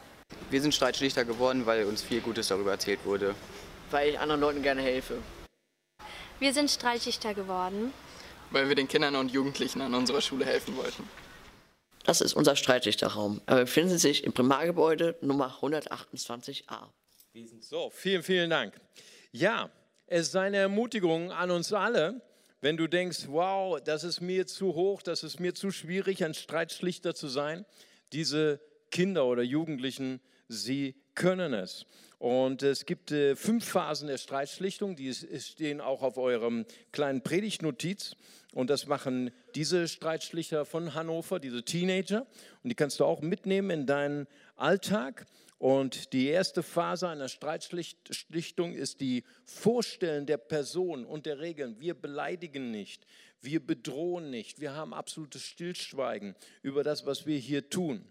Wir 0.50 0.60
sind 0.60 0.74
Streitschlichter 0.74 1.24
geworden, 1.24 1.66
weil 1.66 1.84
uns 1.84 2.02
viel 2.02 2.20
Gutes 2.20 2.48
darüber 2.48 2.72
erzählt 2.72 3.04
wurde. 3.04 3.34
Weil 3.90 4.10
ich 4.10 4.18
anderen 4.18 4.40
Leuten 4.40 4.62
gerne 4.62 4.82
helfe. 4.82 5.18
Wir 6.38 6.52
sind 6.52 6.70
Streitschlichter 6.70 7.34
geworden. 7.34 7.92
Weil 8.50 8.68
wir 8.68 8.74
den 8.74 8.88
Kindern 8.88 9.16
und 9.16 9.30
Jugendlichen 9.30 9.80
an 9.80 9.94
unserer 9.94 10.20
Schule 10.20 10.44
helfen 10.44 10.76
wollten. 10.76 11.08
Das 12.04 12.20
ist 12.20 12.34
unser 12.34 12.56
Streitschlichterraum. 12.56 13.40
Er 13.46 13.56
befindet 13.56 14.00
sich 14.00 14.24
im 14.24 14.32
Primargebäude 14.32 15.16
Nummer 15.20 15.58
128a. 15.60 16.88
So, 17.60 17.90
vielen, 17.90 18.22
vielen 18.22 18.50
Dank. 18.50 18.74
Ja, 19.30 19.70
es 20.12 20.28
ist 20.28 20.36
eine 20.36 20.58
Ermutigung 20.58 21.32
an 21.32 21.50
uns 21.50 21.72
alle, 21.72 22.20
wenn 22.60 22.76
du 22.76 22.86
denkst, 22.86 23.28
wow, 23.28 23.80
das 23.82 24.04
ist 24.04 24.20
mir 24.20 24.46
zu 24.46 24.74
hoch, 24.74 25.00
das 25.00 25.22
ist 25.22 25.40
mir 25.40 25.54
zu 25.54 25.70
schwierig, 25.70 26.22
ein 26.22 26.34
Streitschlichter 26.34 27.14
zu 27.14 27.28
sein. 27.28 27.64
Diese 28.12 28.60
Kinder 28.90 29.24
oder 29.24 29.42
Jugendlichen, 29.42 30.20
sie 30.48 30.96
können 31.14 31.54
es. 31.54 31.86
Und 32.18 32.62
es 32.62 32.84
gibt 32.84 33.10
äh, 33.10 33.36
fünf 33.36 33.64
Phasen 33.64 34.06
der 34.06 34.18
Streitschlichtung, 34.18 34.96
die 34.96 35.14
stehen 35.14 35.80
auch 35.80 36.02
auf 36.02 36.18
eurem 36.18 36.66
kleinen 36.92 37.22
Predigtnotiz. 37.22 38.14
Und 38.52 38.68
das 38.68 38.86
machen 38.86 39.30
diese 39.54 39.88
Streitschlichter 39.88 40.66
von 40.66 40.92
Hannover, 40.92 41.40
diese 41.40 41.64
Teenager. 41.64 42.26
Und 42.62 42.68
die 42.68 42.74
kannst 42.74 43.00
du 43.00 43.06
auch 43.06 43.22
mitnehmen 43.22 43.70
in 43.70 43.86
deinen 43.86 44.26
Alltag. 44.56 45.24
Und 45.62 46.12
die 46.12 46.26
erste 46.26 46.64
Phase 46.64 47.08
einer 47.08 47.28
Streitschlichtung 47.28 48.74
ist 48.74 49.00
die 49.00 49.22
Vorstellen 49.44 50.26
der 50.26 50.36
Person 50.36 51.06
und 51.06 51.24
der 51.24 51.38
Regeln. 51.38 51.78
Wir 51.78 51.94
beleidigen 51.94 52.72
nicht, 52.72 53.06
wir 53.40 53.64
bedrohen 53.64 54.28
nicht, 54.28 54.60
wir 54.60 54.74
haben 54.74 54.92
absolutes 54.92 55.44
Stillschweigen 55.44 56.34
über 56.62 56.82
das, 56.82 57.06
was 57.06 57.26
wir 57.26 57.38
hier 57.38 57.70
tun. 57.70 58.04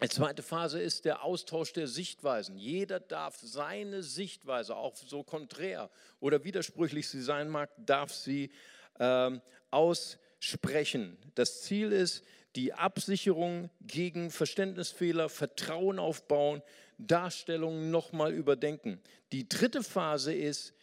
Die 0.00 0.08
zweite 0.10 0.44
Phase 0.44 0.80
ist 0.80 1.06
der 1.06 1.24
Austausch 1.24 1.72
der 1.72 1.88
Sichtweisen. 1.88 2.56
Jeder 2.56 3.00
darf 3.00 3.36
seine 3.42 4.04
Sichtweise, 4.04 4.76
auch 4.76 4.94
so 4.94 5.24
konträr 5.24 5.90
oder 6.20 6.44
widersprüchlich 6.44 7.08
sie 7.08 7.20
sein 7.20 7.48
mag, 7.48 7.70
darf 7.78 8.12
sie 8.12 8.52
äh, 9.00 9.40
aussprechen. 9.72 11.18
Das 11.34 11.62
Ziel 11.62 11.90
ist, 11.90 12.24
die 12.56 12.72
Absicherung 12.72 13.70
gegen 13.80 14.30
Verständnisfehler, 14.30 15.28
Vertrauen 15.28 15.98
aufbauen, 15.98 16.62
Darstellungen 16.98 17.90
nochmal 17.90 18.32
überdenken. 18.32 19.00
Die 19.32 19.48
dritte 19.48 19.82
Phase 19.82 20.34
ist, 20.34 20.74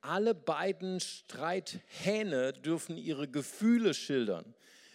alle 0.00 0.34
beiden 0.34 1.00
Streithähne 1.00 2.52
dürfen 2.54 2.96
ihre 2.96 3.28
Gefühle 3.28 3.92
schildern. 3.92 4.54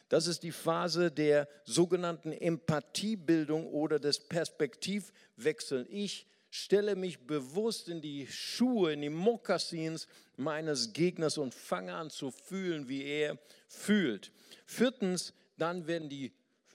Das 0.10 0.28
ist 0.28 0.44
die 0.44 0.52
Phase 0.52 1.12
der 1.12 1.48
sogenannten 1.64 2.32
Empathiebildung 2.32 3.68
oder 3.68 4.00
des 4.00 4.20
Perspektivwechsels. 4.20 5.88
Ich 5.90 6.28
stelle 6.50 6.96
mich 6.96 7.20
bewusst 7.28 7.90
in 7.90 8.02
die 8.02 8.28
Schuhe, 8.28 8.94
in 8.94 9.02
die 9.02 9.10
Mokassins 9.10 10.08
meines 10.38 10.94
Gegners 10.94 11.38
und 11.38 11.54
fange 11.54 11.94
an 11.94 12.10
zu 12.10 12.32
fühlen, 12.32 12.88
wie 12.88 13.04
er 13.04 13.38
fühlt. 13.68 14.32
Viertens, 14.66 15.34
dann 15.58 15.88
werden 15.88 16.10
die, 16.10 16.34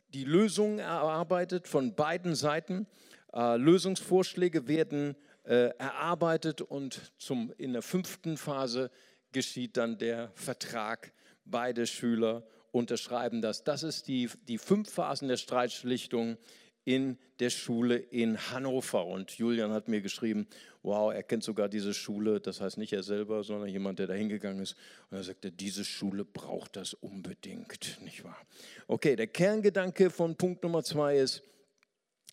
die 0.09 0.25
Lösungen 0.25 0.79
erarbeitet 0.79 1.69
von 1.69 1.95
beiden 1.95 2.35
Seiten. 2.35 2.87
Äh, 3.33 3.57
Lösungsvorschläge 3.57 4.67
werden 4.69 5.17
äh, 5.45 5.71
erarbeitet 5.79 6.61
und 6.61 7.13
zum, 7.19 7.53
in 7.59 7.73
der 7.73 7.83
fünften 7.83 8.37
Phase 8.37 8.91
geschieht 9.33 9.77
dann 9.77 9.99
der 9.99 10.31
Vertrag. 10.35 11.13
Beide 11.45 11.87
Schüler 11.87 12.47
unterschreiben 12.73 13.43
das. 13.43 13.65
Das 13.65 13.83
ist 13.83 14.09
die, 14.09 14.29
die 14.49 14.59
fünf 14.59 14.91
Phasen 14.91 15.29
der 15.29 15.37
Streitschlichtung 15.37 16.37
in 16.85 17.19
der 17.39 17.51
Schule 17.51 17.97
in 17.97 18.51
Hannover. 18.51 19.07
Und 19.07 19.33
Julian 19.33 19.73
hat 19.73 19.89
mir 19.89 20.01
geschrieben, 20.01 20.47
wow, 20.83 21.13
er 21.13 21.23
kennt 21.23 21.45
sogar 21.45 21.69
diese 21.69 21.95
Schule, 21.95 22.41
das 22.41 22.61
heißt 22.61 22.79
nicht 22.79 22.93
er 22.93 23.03
selber, 23.03 23.43
sondern 23.45 23.69
jemand, 23.69 23.99
der 23.99 24.07
da 24.07 24.15
hingegangen 24.15 24.63
ist. 24.63 24.77
Und 25.11 25.19
er 25.19 25.25
sagte, 25.25 25.53
diese 25.53 25.85
Schule 25.85 26.25
braucht 26.25 26.77
das 26.77 26.95
unbedingt, 26.95 28.01
nicht 28.03 28.25
wahr? 28.25 28.39
Okay, 28.87 29.17
der 29.17 29.27
Kerngedanke 29.27 30.11
von 30.11 30.37
Punkt 30.37 30.63
Nummer 30.63 30.83
zwei 30.83 31.17
ist, 31.19 31.43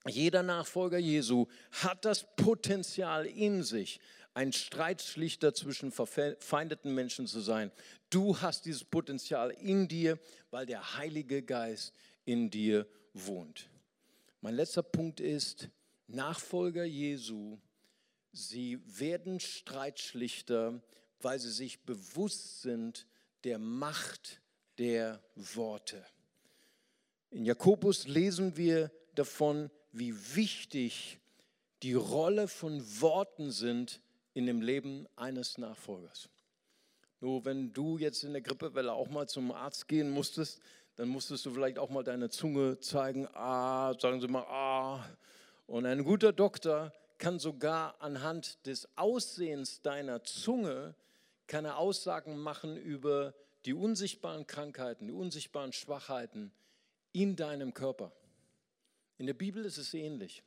jeder 0.05 0.43
Nachfolger 0.43 0.97
Jesu 0.97 1.47
hat 1.71 2.05
das 2.05 2.35
Potenzial 2.35 3.25
in 3.25 3.63
sich, 3.63 3.99
ein 4.33 4.53
Streitschlichter 4.53 5.53
zwischen 5.53 5.91
verfeindeten 5.91 6.93
Menschen 6.93 7.25
zu 7.25 7.39
sein. 7.39 7.71
Du 8.09 8.39
hast 8.39 8.65
dieses 8.65 8.83
Potenzial 8.83 9.49
in 9.49 9.87
dir, 9.87 10.19
weil 10.51 10.65
der 10.65 10.95
Heilige 10.97 11.41
Geist 11.41 11.93
in 12.23 12.49
dir 12.49 12.87
wohnt. 13.13 13.67
Mein 14.41 14.55
letzter 14.55 14.83
Punkt 14.83 15.19
ist, 15.19 15.69
Nachfolger 16.07 16.83
Jesu, 16.83 17.57
sie 18.31 18.79
werden 18.99 19.39
Streitschlichter, 19.39 20.81
weil 21.19 21.39
sie 21.39 21.51
sich 21.51 21.81
bewusst 21.81 22.61
sind 22.61 23.07
der 23.43 23.59
Macht 23.59 24.41
der 24.77 25.21
Worte. 25.35 26.05
In 27.31 27.45
Jakobus 27.45 28.07
lesen 28.07 28.55
wir 28.57 28.91
davon, 29.15 29.71
wie 29.91 30.13
wichtig 30.35 31.19
die 31.83 31.93
Rolle 31.93 32.47
von 32.47 32.81
Worten 33.01 33.51
sind 33.51 34.01
in 34.33 34.45
dem 34.45 34.61
Leben 34.61 35.07
eines 35.15 35.57
Nachfolgers. 35.57 36.29
Nur 37.19 37.45
wenn 37.45 37.73
du 37.73 37.97
jetzt 37.97 38.23
in 38.23 38.33
der 38.33 38.41
Grippewelle 38.41 38.93
auch 38.93 39.09
mal 39.09 39.27
zum 39.27 39.51
Arzt 39.51 39.87
gehen 39.87 40.11
musstest, 40.11 40.59
dann 40.97 41.09
musstest 41.09 41.45
du 41.45 41.51
vielleicht 41.51 41.77
auch 41.77 41.89
mal 41.89 42.03
deine 42.03 42.29
Zunge 42.29 42.79
zeigen, 42.79 43.27
ah, 43.33 43.93
sagen 43.99 44.19
sie 44.19 44.27
mal, 44.27 44.43
ah. 44.43 45.07
Und 45.67 45.85
ein 45.85 46.03
guter 46.03 46.33
Doktor 46.33 46.91
kann 47.19 47.39
sogar 47.39 48.01
anhand 48.01 48.65
des 48.65 48.87
Aussehens 48.97 49.81
deiner 49.81 50.23
Zunge 50.23 50.95
keine 51.45 51.77
Aussagen 51.77 52.37
machen 52.37 52.77
über 52.77 53.33
die 53.65 53.73
unsichtbaren 53.73 54.47
Krankheiten, 54.47 55.07
die 55.07 55.13
unsichtbaren 55.13 55.71
Schwachheiten 55.71 56.51
in 57.13 57.35
deinem 57.35 57.73
Körper. 57.73 58.11
In 59.17 59.27
der 59.27 59.33
Bibel 59.33 59.65
ist 59.65 59.77
es 59.77 59.93
ähnlich. 59.93 60.43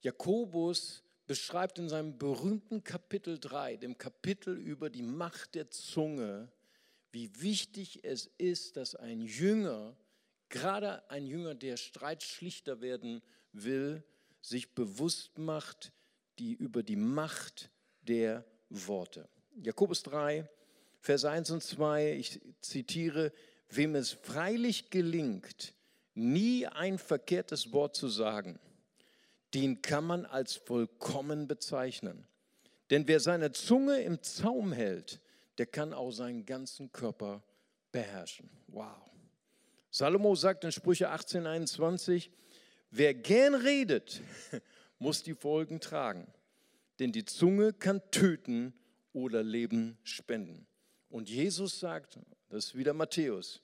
Jakobus 0.00 1.02
beschreibt 1.26 1.78
in 1.78 1.88
seinem 1.88 2.18
berühmten 2.18 2.82
Kapitel 2.82 3.38
3, 3.38 3.76
dem 3.76 3.98
Kapitel 3.98 4.56
über 4.56 4.90
die 4.90 5.02
Macht 5.02 5.54
der 5.54 5.70
Zunge, 5.70 6.48
wie 7.14 7.30
wichtig 7.40 8.00
es 8.02 8.28
ist, 8.38 8.76
dass 8.76 8.96
ein 8.96 9.20
Jünger, 9.20 9.96
gerade 10.48 11.08
ein 11.08 11.26
Jünger, 11.26 11.54
der 11.54 11.76
streitschlichter 11.76 12.80
werden 12.80 13.22
will, 13.52 14.02
sich 14.42 14.74
bewusst 14.74 15.38
macht 15.38 15.92
die, 16.40 16.54
über 16.54 16.82
die 16.82 16.96
Macht 16.96 17.70
der 18.02 18.44
Worte. 18.68 19.28
Jakobus 19.62 20.02
3, 20.02 20.48
Vers 21.00 21.24
1 21.24 21.52
und 21.52 21.62
2, 21.62 22.14
ich 22.14 22.40
zitiere, 22.60 23.32
wem 23.68 23.94
es 23.94 24.10
freilich 24.10 24.90
gelingt, 24.90 25.72
nie 26.14 26.66
ein 26.66 26.98
verkehrtes 26.98 27.72
Wort 27.72 27.94
zu 27.94 28.08
sagen, 28.08 28.58
den 29.54 29.82
kann 29.82 30.04
man 30.04 30.26
als 30.26 30.54
vollkommen 30.54 31.46
bezeichnen. 31.46 32.26
Denn 32.90 33.06
wer 33.06 33.20
seine 33.20 33.52
Zunge 33.52 34.02
im 34.02 34.20
Zaum 34.20 34.72
hält, 34.72 35.20
der 35.58 35.66
kann 35.66 35.92
auch 35.92 36.10
seinen 36.10 36.44
ganzen 36.44 36.90
Körper 36.92 37.42
beherrschen. 37.92 38.50
Wow. 38.68 39.10
Salomo 39.90 40.34
sagt 40.34 40.64
in 40.64 40.72
Sprüche 40.72 41.10
18, 41.10 41.46
21, 41.46 42.30
wer 42.90 43.14
gern 43.14 43.54
redet, 43.54 44.20
muss 44.98 45.22
die 45.22 45.34
Folgen 45.34 45.80
tragen. 45.80 46.26
Denn 46.98 47.12
die 47.12 47.24
Zunge 47.24 47.72
kann 47.72 48.02
töten 48.10 48.74
oder 49.12 49.42
Leben 49.42 49.98
spenden. 50.02 50.66
Und 51.08 51.28
Jesus 51.28 51.78
sagt, 51.78 52.18
das 52.48 52.66
ist 52.66 52.74
wieder 52.76 52.92
Matthäus, 52.92 53.62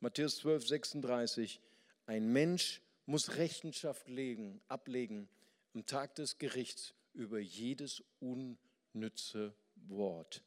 Matthäus 0.00 0.38
12, 0.38 0.66
36, 0.66 1.60
ein 2.06 2.32
Mensch 2.32 2.82
muss 3.06 3.36
Rechenschaft 3.36 4.08
legen, 4.08 4.60
ablegen 4.68 5.28
am 5.74 5.86
Tag 5.86 6.14
des 6.16 6.38
Gerichts 6.38 6.94
über 7.14 7.38
jedes 7.38 8.02
unnütze 8.20 9.54
Wort. 9.86 10.42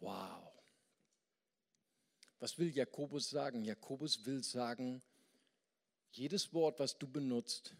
Wow. 0.00 0.52
Was 2.40 2.58
will 2.58 2.70
Jakobus 2.70 3.30
sagen? 3.30 3.64
Jakobus 3.64 4.24
will 4.26 4.42
sagen, 4.42 5.02
jedes 6.10 6.52
Wort, 6.52 6.78
was 6.78 6.98
du 6.98 7.06
benutzt, 7.06 7.74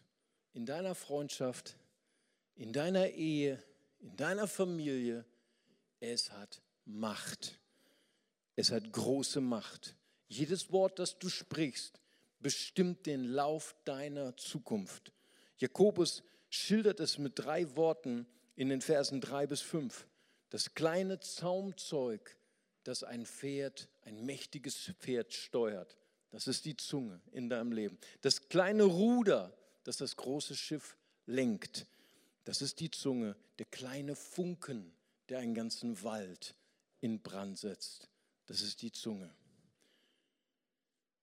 in 0.53 0.65
deiner 0.65 0.95
Freundschaft, 0.95 1.77
in 2.55 2.73
deiner 2.73 3.09
Ehe, 3.09 3.61
in 3.99 4.15
deiner 4.17 4.47
Familie, 4.47 5.25
es 5.99 6.31
hat 6.31 6.61
Macht. 6.85 7.59
Es 8.55 8.71
hat 8.71 8.91
große 8.91 9.41
Macht. 9.41 9.95
Jedes 10.27 10.71
Wort, 10.71 10.99
das 10.99 11.19
du 11.19 11.29
sprichst, 11.29 11.99
bestimmt 12.39 13.05
den 13.05 13.25
Lauf 13.25 13.75
deiner 13.85 14.35
Zukunft. 14.37 15.11
Jakobus 15.57 16.23
schildert 16.49 16.99
es 16.99 17.17
mit 17.17 17.39
drei 17.39 17.75
Worten 17.75 18.27
in 18.55 18.69
den 18.69 18.81
Versen 18.81 19.21
drei 19.21 19.47
bis 19.47 19.61
fünf. 19.61 20.07
Das 20.49 20.73
kleine 20.73 21.19
Zaumzeug, 21.19 22.37
das 22.83 23.03
ein 23.03 23.25
Pferd, 23.25 23.89
ein 24.03 24.25
mächtiges 24.25 24.93
Pferd 24.99 25.33
steuert, 25.33 25.97
das 26.31 26.47
ist 26.47 26.65
die 26.65 26.75
Zunge 26.75 27.21
in 27.31 27.49
deinem 27.49 27.71
Leben. 27.71 27.97
Das 28.21 28.49
kleine 28.49 28.83
Ruder, 28.83 29.55
das 29.83 29.97
das 29.97 30.15
große 30.15 30.55
Schiff 30.55 30.97
lenkt, 31.25 31.87
das 32.43 32.61
ist 32.61 32.79
die 32.79 32.91
Zunge. 32.91 33.35
Der 33.57 33.65
kleine 33.65 34.15
Funken, 34.15 34.93
der 35.29 35.39
einen 35.39 35.55
ganzen 35.55 36.03
Wald 36.03 36.55
in 37.01 37.21
Brand 37.21 37.57
setzt, 37.57 38.09
das 38.45 38.61
ist 38.61 38.81
die 38.81 38.91
Zunge. 38.91 39.33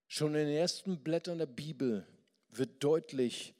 Schon 0.08 0.34
in 0.34 0.46
den 0.46 0.56
ersten 0.56 1.02
Blättern 1.02 1.38
der 1.38 1.46
Bibel 1.46 2.06
wird 2.50 2.82
deutlich, 2.82 3.54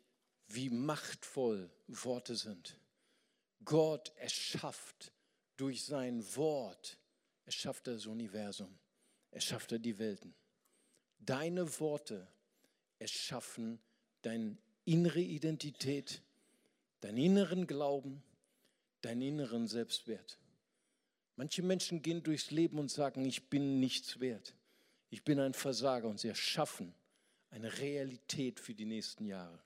wie 0.48 0.68
machtvoll 0.68 1.70
Worte 1.86 2.34
sind. 2.34 2.76
Gott 3.64 4.12
erschafft 4.16 5.12
durch 5.62 5.84
sein 5.84 6.24
Wort, 6.36 6.98
erschafft 7.46 7.86
er 7.86 7.94
das 7.94 8.06
Universum, 8.06 8.78
erschafft 9.30 9.72
er 9.72 9.78
die 9.78 9.98
Welten. 9.98 10.34
Deine 11.18 11.78
Worte 11.80 12.26
erschaffen 12.98 13.80
deine 14.22 14.56
innere 14.84 15.20
Identität, 15.20 16.20
deinen 17.00 17.18
inneren 17.18 17.66
Glauben, 17.66 18.22
deinen 19.00 19.22
inneren 19.22 19.66
Selbstwert. 19.66 20.38
Manche 21.36 21.62
Menschen 21.62 22.02
gehen 22.02 22.22
durchs 22.22 22.50
Leben 22.50 22.78
und 22.78 22.90
sagen, 22.90 23.24
ich 23.24 23.48
bin 23.48 23.80
nichts 23.80 24.20
wert 24.20 24.54
ich 25.12 25.22
bin 25.24 25.38
ein 25.38 25.52
Versager 25.52 26.08
und 26.08 26.18
sie 26.18 26.28
erschaffen 26.28 26.94
eine 27.50 27.78
Realität 27.80 28.58
für 28.58 28.72
die 28.72 28.86
nächsten 28.86 29.26
Jahre. 29.26 29.62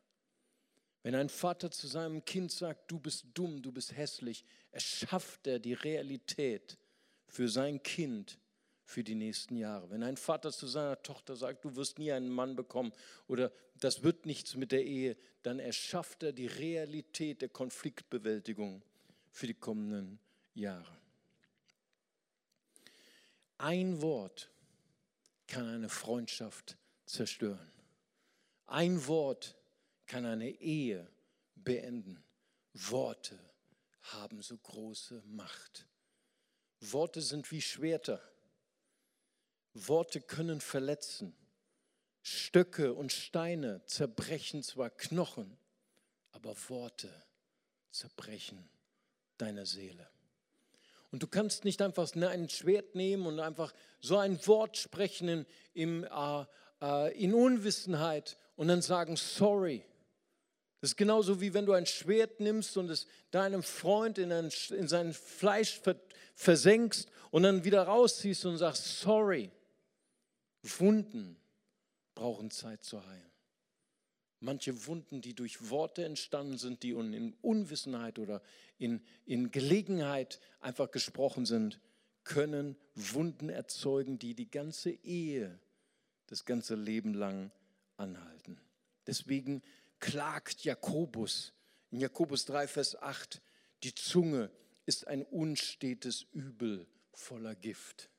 Wenn 1.06 1.14
ein 1.14 1.28
Vater 1.28 1.70
zu 1.70 1.86
seinem 1.86 2.24
Kind 2.24 2.50
sagt, 2.50 2.90
du 2.90 2.98
bist 2.98 3.26
dumm, 3.32 3.62
du 3.62 3.70
bist 3.70 3.96
hässlich, 3.96 4.44
erschafft 4.72 5.46
er 5.46 5.60
die 5.60 5.74
Realität 5.74 6.78
für 7.28 7.48
sein 7.48 7.80
Kind 7.80 8.40
für 8.82 9.04
die 9.04 9.14
nächsten 9.14 9.54
Jahre. 9.54 9.88
Wenn 9.88 10.02
ein 10.02 10.16
Vater 10.16 10.50
zu 10.50 10.66
seiner 10.66 11.00
Tochter 11.00 11.36
sagt, 11.36 11.64
du 11.64 11.76
wirst 11.76 12.00
nie 12.00 12.10
einen 12.10 12.28
Mann 12.28 12.56
bekommen 12.56 12.92
oder 13.28 13.52
das 13.78 14.02
wird 14.02 14.26
nichts 14.26 14.56
mit 14.56 14.72
der 14.72 14.84
Ehe, 14.84 15.16
dann 15.44 15.60
erschafft 15.60 16.24
er 16.24 16.32
die 16.32 16.48
Realität 16.48 17.40
der 17.40 17.50
Konfliktbewältigung 17.50 18.82
für 19.30 19.46
die 19.46 19.54
kommenden 19.54 20.18
Jahre. 20.54 20.98
Ein 23.58 24.02
Wort 24.02 24.50
kann 25.46 25.68
eine 25.68 25.88
Freundschaft 25.88 26.76
zerstören. 27.04 27.70
Ein 28.66 29.06
Wort 29.06 29.54
kann 30.06 30.24
eine 30.24 30.50
Ehe 30.50 31.08
beenden. 31.54 32.22
Worte 32.72 33.38
haben 34.02 34.42
so 34.42 34.56
große 34.56 35.22
Macht. 35.26 35.86
Worte 36.80 37.22
sind 37.22 37.50
wie 37.50 37.62
Schwerter. 37.62 38.20
Worte 39.74 40.20
können 40.20 40.60
verletzen. 40.60 41.34
Stöcke 42.22 42.92
und 42.92 43.12
Steine 43.12 43.84
zerbrechen 43.86 44.62
zwar 44.62 44.90
Knochen, 44.90 45.56
aber 46.32 46.56
Worte 46.68 47.10
zerbrechen 47.90 48.68
deine 49.38 49.64
Seele. 49.64 50.08
Und 51.12 51.22
du 51.22 51.28
kannst 51.28 51.64
nicht 51.64 51.80
einfach 51.82 52.14
ein 52.14 52.48
Schwert 52.48 52.94
nehmen 52.94 53.26
und 53.26 53.38
einfach 53.38 53.72
so 54.00 54.18
ein 54.18 54.44
Wort 54.46 54.76
sprechen 54.76 55.28
in, 55.28 55.46
im, 55.72 56.04
äh, 56.04 56.44
äh, 56.82 57.22
in 57.22 57.32
Unwissenheit 57.32 58.36
und 58.56 58.68
dann 58.68 58.82
sagen, 58.82 59.16
sorry. 59.16 59.84
Das 60.86 60.92
ist 60.92 60.98
genauso 60.98 61.40
wie 61.40 61.52
wenn 61.52 61.66
du 61.66 61.72
ein 61.72 61.84
Schwert 61.84 62.38
nimmst 62.38 62.76
und 62.76 62.88
es 62.90 63.08
deinem 63.32 63.64
Freund 63.64 64.18
in, 64.18 64.30
ein, 64.30 64.52
in 64.70 64.86
sein 64.86 65.12
Fleisch 65.14 65.80
versenkst 66.36 67.10
und 67.32 67.42
dann 67.42 67.64
wieder 67.64 67.82
rausziehst 67.82 68.46
und 68.46 68.56
sagst, 68.56 69.00
sorry. 69.00 69.50
Wunden 70.62 71.36
brauchen 72.14 72.52
Zeit 72.52 72.84
zu 72.84 73.04
heilen. 73.04 73.32
Manche 74.38 74.86
Wunden, 74.86 75.22
die 75.22 75.34
durch 75.34 75.70
Worte 75.70 76.04
entstanden 76.04 76.56
sind, 76.56 76.84
die 76.84 76.90
in 76.90 77.34
Unwissenheit 77.42 78.20
oder 78.20 78.40
in, 78.78 79.02
in 79.24 79.50
Gelegenheit 79.50 80.38
einfach 80.60 80.92
gesprochen 80.92 81.46
sind, 81.46 81.80
können 82.22 82.76
Wunden 82.94 83.48
erzeugen, 83.48 84.20
die 84.20 84.36
die 84.36 84.52
ganze 84.52 84.90
Ehe, 84.90 85.58
das 86.28 86.44
ganze 86.44 86.76
Leben 86.76 87.12
lang 87.12 87.50
anhalten. 87.96 88.60
Deswegen 89.08 89.62
klagt 90.00 90.64
Jakobus 90.64 91.52
in 91.90 92.00
Jakobus 92.00 92.44
3, 92.46 92.68
Vers 92.68 92.96
8, 92.96 93.40
die 93.82 93.94
Zunge 93.94 94.50
ist 94.84 95.06
ein 95.06 95.22
unstetes 95.22 96.26
Übel 96.32 96.86
voller 97.12 97.54
Gift. 97.54 98.10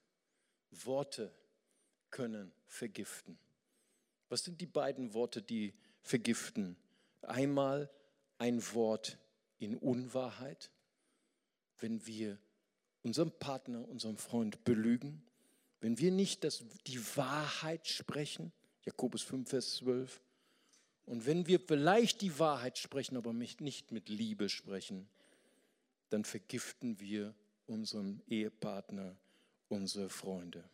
Worte 0.71 1.33
können 2.09 2.51
vergiften. 2.65 3.37
Was 4.29 4.43
sind 4.43 4.59
die 4.61 4.65
beiden 4.65 5.13
Worte, 5.13 5.41
die 5.41 5.73
vergiften. 6.07 6.77
Einmal 7.21 7.89
ein 8.37 8.63
Wort 8.73 9.17
in 9.59 9.75
Unwahrheit, 9.75 10.71
wenn 11.79 12.05
wir 12.07 12.39
unseren 13.03 13.31
Partner, 13.31 13.87
unseren 13.87 14.17
Freund 14.17 14.63
belügen, 14.63 15.21
wenn 15.81 15.99
wir 15.99 16.11
nicht 16.11 16.43
das, 16.43 16.63
die 16.87 16.99
Wahrheit 17.15 17.87
sprechen, 17.87 18.51
Jakobus 18.85 19.21
5, 19.21 19.49
Vers 19.49 19.75
12, 19.75 20.21
und 21.07 21.25
wenn 21.25 21.47
wir 21.47 21.61
vielleicht 21.61 22.21
die 22.21 22.37
Wahrheit 22.37 22.77
sprechen, 22.77 23.15
aber 23.15 23.31
nicht 23.31 23.91
mit 23.91 24.09
Liebe 24.09 24.49
sprechen, 24.49 25.07
dann 26.09 26.25
vergiften 26.25 26.99
wir 26.99 27.33
unseren 27.65 28.21
Ehepartner, 28.27 29.15
unsere 29.69 30.09
Freunde. 30.09 30.69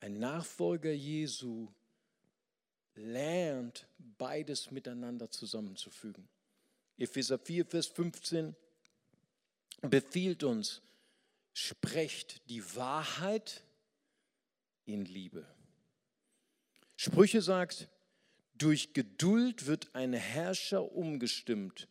Ein 0.00 0.18
Nachfolger 0.18 0.90
Jesu 0.90 1.68
lernt 2.96 3.86
beides 4.18 4.72
miteinander 4.72 5.30
zusammenzufügen. 5.30 6.28
Epheser 6.96 7.38
4, 7.38 7.66
Vers 7.66 7.86
15 7.86 8.56
befiehlt 9.82 10.42
uns, 10.42 10.82
sprecht 11.52 12.42
die 12.50 12.64
Wahrheit 12.74 13.62
in 14.86 15.04
Liebe. 15.04 15.46
Sprüche 16.96 17.42
sagt, 17.42 17.88
durch 18.58 18.92
Geduld 18.92 19.66
wird 19.66 19.94
ein 19.94 20.12
Herrscher 20.12 20.92
umgestimmt 20.92 21.88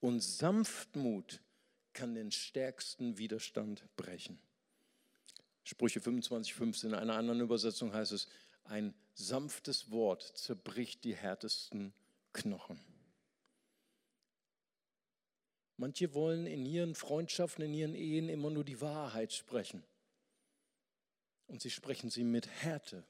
und 0.00 0.20
Sanftmut 0.20 1.40
kann 1.92 2.14
den 2.14 2.30
stärksten 2.30 3.18
Widerstand 3.18 3.84
brechen. 3.96 4.38
Sprüche 5.64 6.00
25, 6.00 6.54
15. 6.54 6.90
In 6.90 6.94
einer 6.96 7.16
anderen 7.16 7.40
Übersetzung 7.40 7.92
heißt 7.92 8.12
es, 8.12 8.28
ein 8.64 8.94
sanftes 9.14 9.90
Wort 9.90 10.22
zerbricht 10.22 11.04
die 11.04 11.14
härtesten 11.14 11.94
Knochen. 12.32 12.80
Manche 15.76 16.14
wollen 16.14 16.46
in 16.46 16.66
ihren 16.66 16.94
Freundschaften, 16.94 17.64
in 17.64 17.74
ihren 17.74 17.94
Ehen 17.94 18.28
immer 18.28 18.50
nur 18.50 18.64
die 18.64 18.80
Wahrheit 18.80 19.32
sprechen. 19.32 19.82
Und 21.46 21.62
sie 21.62 21.70
sprechen 21.70 22.10
sie 22.10 22.24
mit 22.24 22.46
Härte. 22.46 23.04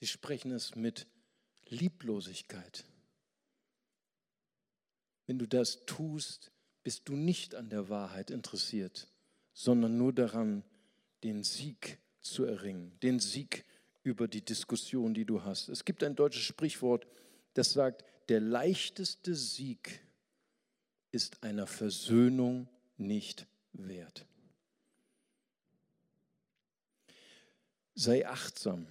Sie 0.00 0.06
sprechen 0.06 0.50
es 0.50 0.74
mit 0.74 1.06
Lieblosigkeit. 1.70 2.84
Wenn 5.26 5.38
du 5.38 5.46
das 5.46 5.84
tust, 5.86 6.52
bist 6.82 7.08
du 7.08 7.14
nicht 7.14 7.54
an 7.54 7.70
der 7.70 7.88
Wahrheit 7.88 8.30
interessiert, 8.30 9.08
sondern 9.52 9.96
nur 9.96 10.12
daran, 10.12 10.64
den 11.22 11.44
Sieg 11.44 11.98
zu 12.20 12.44
erringen, 12.44 12.98
den 13.02 13.20
Sieg 13.20 13.64
über 14.02 14.28
die 14.28 14.44
Diskussion, 14.44 15.14
die 15.14 15.24
du 15.24 15.42
hast. 15.42 15.68
Es 15.68 15.84
gibt 15.84 16.02
ein 16.02 16.16
deutsches 16.16 16.42
Sprichwort, 16.42 17.06
das 17.54 17.72
sagt, 17.72 18.04
der 18.28 18.40
leichteste 18.40 19.34
Sieg 19.34 20.00
ist 21.12 21.42
einer 21.42 21.66
Versöhnung 21.66 22.68
nicht 22.96 23.46
wert. 23.72 24.26
Sei 27.94 28.26
achtsam, 28.26 28.86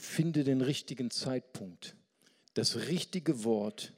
finde 0.00 0.44
den 0.44 0.60
richtigen 0.60 1.10
Zeitpunkt, 1.10 1.94
das 2.54 2.88
richtige 2.88 3.44
Wort, 3.44 3.92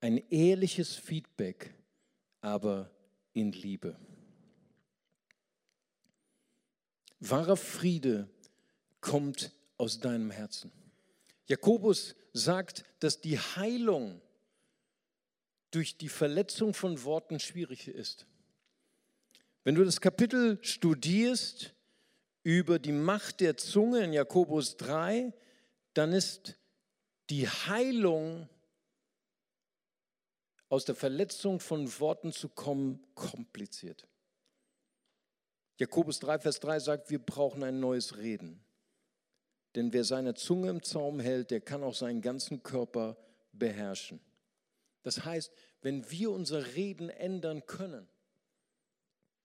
ein 0.00 0.18
ehrliches 0.30 0.94
Feedback, 0.94 1.74
aber 2.40 2.90
in 3.32 3.52
Liebe. 3.52 3.96
Wahrer 7.20 7.56
Friede 7.56 8.28
kommt 9.00 9.50
aus 9.78 9.98
deinem 9.98 10.30
Herzen. 10.30 10.70
Jakobus 11.46 12.14
sagt, 12.32 12.84
dass 13.00 13.20
die 13.20 13.38
Heilung 13.38 14.20
durch 15.70 15.96
die 15.96 16.08
Verletzung 16.08 16.74
von 16.74 17.02
Worten 17.04 17.40
schwierig 17.40 17.88
ist. 17.88 18.26
Wenn 19.64 19.74
du 19.74 19.84
das 19.84 20.00
Kapitel 20.00 20.58
studierst 20.62 21.73
über 22.44 22.78
die 22.78 22.92
Macht 22.92 23.40
der 23.40 23.56
Zunge 23.56 24.04
in 24.04 24.12
Jakobus 24.12 24.76
3, 24.76 25.32
dann 25.94 26.12
ist 26.12 26.56
die 27.30 27.48
Heilung 27.48 28.48
aus 30.68 30.84
der 30.84 30.94
Verletzung 30.94 31.58
von 31.58 31.88
Worten 32.00 32.32
zu 32.32 32.48
kommen 32.48 33.04
kompliziert. 33.14 34.06
Jakobus 35.78 36.20
3, 36.20 36.38
Vers 36.38 36.60
3 36.60 36.78
sagt, 36.78 37.10
wir 37.10 37.18
brauchen 37.18 37.64
ein 37.64 37.80
neues 37.80 38.18
Reden. 38.18 38.64
Denn 39.74 39.92
wer 39.92 40.04
seine 40.04 40.34
Zunge 40.34 40.70
im 40.70 40.82
Zaum 40.82 41.18
hält, 41.18 41.50
der 41.50 41.60
kann 41.60 41.82
auch 41.82 41.94
seinen 41.94 42.20
ganzen 42.20 42.62
Körper 42.62 43.16
beherrschen. 43.52 44.20
Das 45.02 45.24
heißt, 45.24 45.52
wenn 45.80 46.10
wir 46.10 46.30
unser 46.30 46.74
Reden 46.74 47.08
ändern 47.08 47.66
können, 47.66 48.08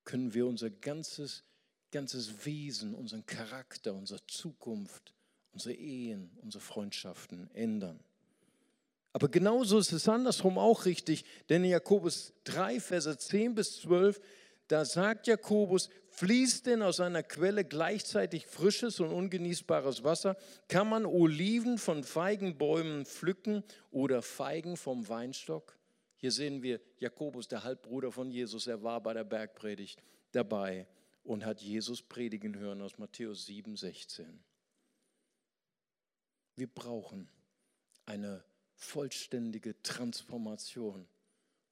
können 0.03 0.33
wir 0.33 0.47
unser 0.47 0.69
ganzes, 0.69 1.43
ganzes 1.91 2.45
Wesen, 2.45 2.93
unseren 2.93 3.25
Charakter, 3.25 3.93
unsere 3.93 4.25
Zukunft, 4.27 5.13
unsere 5.53 5.75
Ehen, 5.75 6.31
unsere 6.41 6.63
Freundschaften 6.63 7.49
ändern. 7.53 7.99
Aber 9.11 9.27
genauso 9.27 9.79
ist 9.79 9.91
es 9.91 10.07
andersrum 10.07 10.57
auch 10.57 10.85
richtig, 10.85 11.25
denn 11.49 11.63
in 11.63 11.71
Jakobus 11.71 12.33
3, 12.43 12.79
Verse 12.79 13.17
10 13.17 13.55
bis 13.55 13.81
12, 13.81 14.21
da 14.67 14.85
sagt 14.85 15.25
Jakobus, 15.25 15.89
fließt 16.09 16.67
denn 16.67 16.83
aus 16.83 16.99
einer 16.99 17.23
Quelle 17.23 17.65
gleichzeitig 17.65 18.45
frisches 18.45 18.99
und 18.99 19.11
ungenießbares 19.11 20.03
Wasser? 20.03 20.37
Kann 20.67 20.87
man 20.87 21.07
Oliven 21.07 21.79
von 21.79 22.03
Feigenbäumen 22.03 23.05
pflücken 23.05 23.63
oder 23.89 24.21
Feigen 24.21 24.77
vom 24.77 25.09
Weinstock? 25.09 25.75
Hier 26.17 26.31
sehen 26.31 26.61
wir 26.61 26.79
Jakobus, 26.99 27.47
der 27.47 27.63
Halbbruder 27.63 28.11
von 28.11 28.29
Jesus, 28.29 28.67
er 28.67 28.83
war 28.83 29.01
bei 29.01 29.13
der 29.13 29.23
Bergpredigt 29.23 30.03
dabei 30.31 30.85
und 31.29 31.45
hat 31.45 31.61
Jesus 31.61 32.01
predigen 32.01 32.57
hören 32.57 32.81
aus 32.81 32.97
Matthäus 32.97 33.45
7, 33.45 33.77
16. 33.77 34.43
Wir 36.55 36.65
brauchen 36.65 37.29
eine 38.07 38.43
vollständige 38.73 39.79
Transformation, 39.83 41.07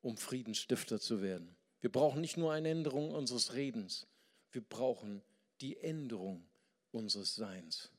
um 0.01 0.15
Friedensstifter 0.15 0.99
zu 0.99 1.23
werden. 1.23 1.55
Wir 1.81 1.91
brauchen 1.91 2.21
nicht 2.21 2.37
nur 2.37 2.53
eine 2.53 2.69
Änderung 2.69 3.09
unseres 3.09 3.55
Redens, 3.55 4.05
wir 4.51 4.61
brauchen 4.61 5.23
die 5.59 5.77
Änderung 5.77 6.47
unseres 6.91 7.33
Seins. 7.33 7.89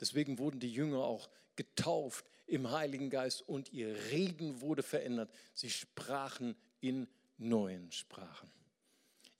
Deswegen 0.00 0.40
wurden 0.40 0.58
die 0.58 0.72
Jünger 0.72 1.04
auch 1.04 1.30
getauft 1.54 2.24
im 2.48 2.68
Heiligen 2.68 3.10
Geist 3.10 3.48
und 3.48 3.72
ihr 3.72 3.94
Reden 4.10 4.60
wurde 4.60 4.82
verändert. 4.82 5.30
Sie 5.54 5.70
sprachen 5.70 6.56
in 6.80 7.06
neuen 7.38 7.92
Sprachen. 7.92 8.50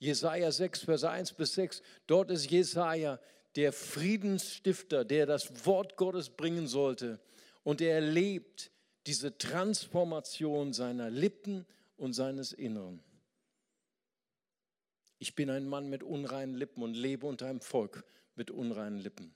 Jesaja 0.01 0.51
6, 0.51 0.81
Vers 0.81 1.05
1 1.05 1.33
bis 1.33 1.53
6, 1.53 1.81
dort 2.07 2.29
ist 2.29 2.51
Jesaja 2.51 3.19
der 3.55 3.71
Friedensstifter, 3.71 5.05
der 5.05 5.25
das 5.25 5.65
Wort 5.65 5.95
Gottes 5.95 6.29
bringen 6.29 6.67
sollte. 6.67 7.19
Und 7.63 7.79
er 7.79 7.95
erlebt 7.95 8.71
diese 9.07 9.37
Transformation 9.37 10.73
seiner 10.73 11.09
Lippen 11.09 11.65
und 11.95 12.11
seines 12.13 12.51
Inneren 12.51 13.01
ich 15.21 15.35
bin 15.35 15.51
ein 15.51 15.67
Mann 15.67 15.87
mit 15.87 16.01
unreinen 16.01 16.55
Lippen 16.55 16.81
und 16.81 16.95
lebe 16.95 17.27
unter 17.27 17.45
einem 17.45 17.61
Volk 17.61 18.03
mit 18.35 18.49
unreinen 18.49 18.97
Lippen. 18.97 19.31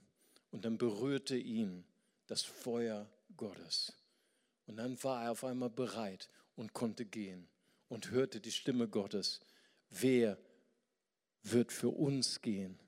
Und 0.50 0.66
dann 0.66 0.80
berührte 0.80 1.38
ihn 1.38 1.86
das 2.26 2.42
Feuer 2.42 3.08
Gottes. 3.38 3.94
Und 4.66 4.78
dann 4.78 5.02
war 5.04 5.26
er 5.26 5.32
auf 5.32 5.44
einmal 5.44 5.70
bereit 5.70 6.28
und 6.56 6.74
konnte 6.74 7.06
gehen 7.06 7.48
und 7.88 8.10
hörte 8.10 8.42
die 8.42 8.52
Stimme 8.52 8.88
Gottes. 8.88 9.42
Wer 9.92 10.40
wird 11.52 11.72
für 11.72 11.90
uns 11.90 12.42
gehen? 12.42 12.80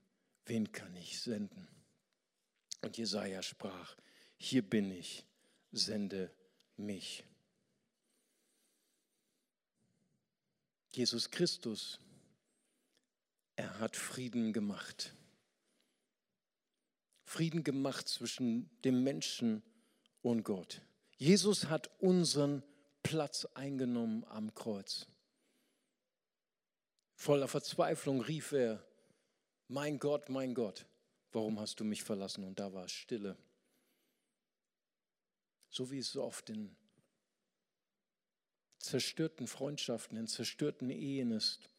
Wen 0.45 0.71
kann 0.71 0.95
ich 0.95 1.19
senden? 1.21 1.67
Und 2.81 2.97
Jesaja 2.97 3.41
sprach: 3.41 3.95
Hier 4.37 4.67
bin 4.67 4.91
ich, 4.91 5.25
sende 5.71 6.31
mich. 6.77 7.23
Jesus 10.91 11.29
Christus 11.29 11.99
er 13.57 13.79
hat 13.79 13.95
Frieden 13.95 14.53
gemacht. 14.53 15.13
Frieden 17.23 17.63
gemacht 17.63 18.07
zwischen 18.07 18.69
dem 18.85 19.03
Menschen 19.03 19.63
und 20.21 20.43
Gott. 20.43 20.81
Jesus 21.17 21.65
hat 21.65 21.89
unseren 21.99 22.63
Platz 23.01 23.45
eingenommen 23.55 24.23
am 24.25 24.53
Kreuz. 24.53 25.07
Voller 27.17 27.47
Verzweiflung 27.47 28.21
rief 28.21 28.51
er, 28.51 28.85
mein 29.67 29.97
Gott, 29.97 30.29
mein 30.29 30.53
Gott, 30.53 30.85
warum 31.31 31.59
hast 31.59 31.79
du 31.79 31.83
mich 31.83 32.03
verlassen? 32.03 32.43
Und 32.43 32.59
da 32.59 32.71
war 32.73 32.87
Stille. 32.87 33.35
So 35.69 35.89
wie 35.89 35.97
es 35.97 36.11
so 36.11 36.23
oft 36.23 36.51
in 36.51 36.75
zerstörten 38.77 39.47
Freundschaften, 39.47 40.15
in 40.15 40.27
zerstörten 40.27 40.91
Ehen 40.91 41.31
ist 41.31 41.71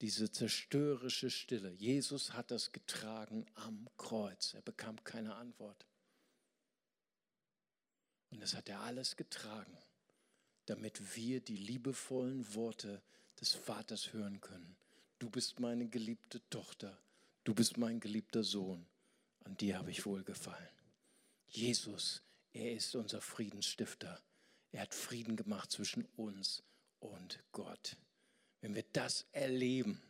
diese 0.00 0.30
zerstörerische 0.30 1.28
Stille. 1.28 1.70
Jesus 1.72 2.34
hat 2.34 2.52
das 2.52 2.70
getragen 2.70 3.46
am 3.54 3.90
Kreuz. 3.96 4.54
Er 4.54 4.62
bekam 4.62 5.02
keine 5.02 5.34
Antwort. 5.34 5.88
Und 8.30 8.40
das 8.40 8.54
hat 8.54 8.68
er 8.68 8.80
alles 8.82 9.16
getragen, 9.16 9.76
damit 10.66 11.16
wir 11.16 11.40
die 11.40 11.56
liebevollen 11.56 12.54
Worte 12.54 13.02
des 13.40 13.54
Vaters 13.54 14.12
hören 14.12 14.40
können. 14.40 14.76
du 15.18 15.30
bist 15.30 15.58
meine 15.58 15.88
geliebte 15.88 16.40
Tochter, 16.48 16.96
du 17.44 17.54
bist 17.54 17.76
mein 17.76 18.00
geliebter 18.00 18.44
Sohn, 18.44 18.86
an 19.44 19.56
dir 19.56 19.78
habe 19.78 19.90
ich 19.90 20.06
wohlgefallen. 20.06 20.68
Jesus, 21.48 22.22
er 22.52 22.72
ist 22.72 22.94
unser 22.94 23.20
Friedensstifter. 23.20 24.20
Er 24.72 24.82
hat 24.82 24.94
Frieden 24.94 25.36
gemacht 25.36 25.70
zwischen 25.70 26.04
uns 26.16 26.62
und 27.00 27.42
Gott. 27.52 27.96
Wenn 28.60 28.74
wir 28.74 28.84
das 28.92 29.26
erleben, 29.32 30.02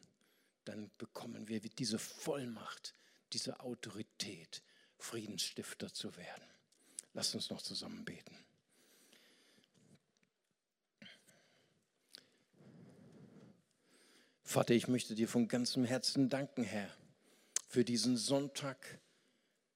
dann 0.65 0.91
bekommen 0.99 1.49
wir 1.49 1.61
diese 1.61 1.99
Vollmacht, 1.99 2.95
diese 3.33 3.61
Autorität, 3.61 4.63
Friedensstifter 4.99 5.93
zu 5.93 6.17
werden. 6.17 6.45
Lasst 7.15 7.35
uns 7.35 7.51
noch 7.51 7.63
zusammen 7.63 8.05
beten. 8.05 8.37
Vater, 14.49 14.73
ich 14.73 14.89
möchte 14.89 15.15
dir 15.15 15.29
von 15.29 15.47
ganzem 15.47 15.85
Herzen 15.85 16.31
danken, 16.31 16.65
Herr, 16.65 16.89
für 17.69 17.85
diesen 17.85 18.17
Sonntag, 18.17 18.99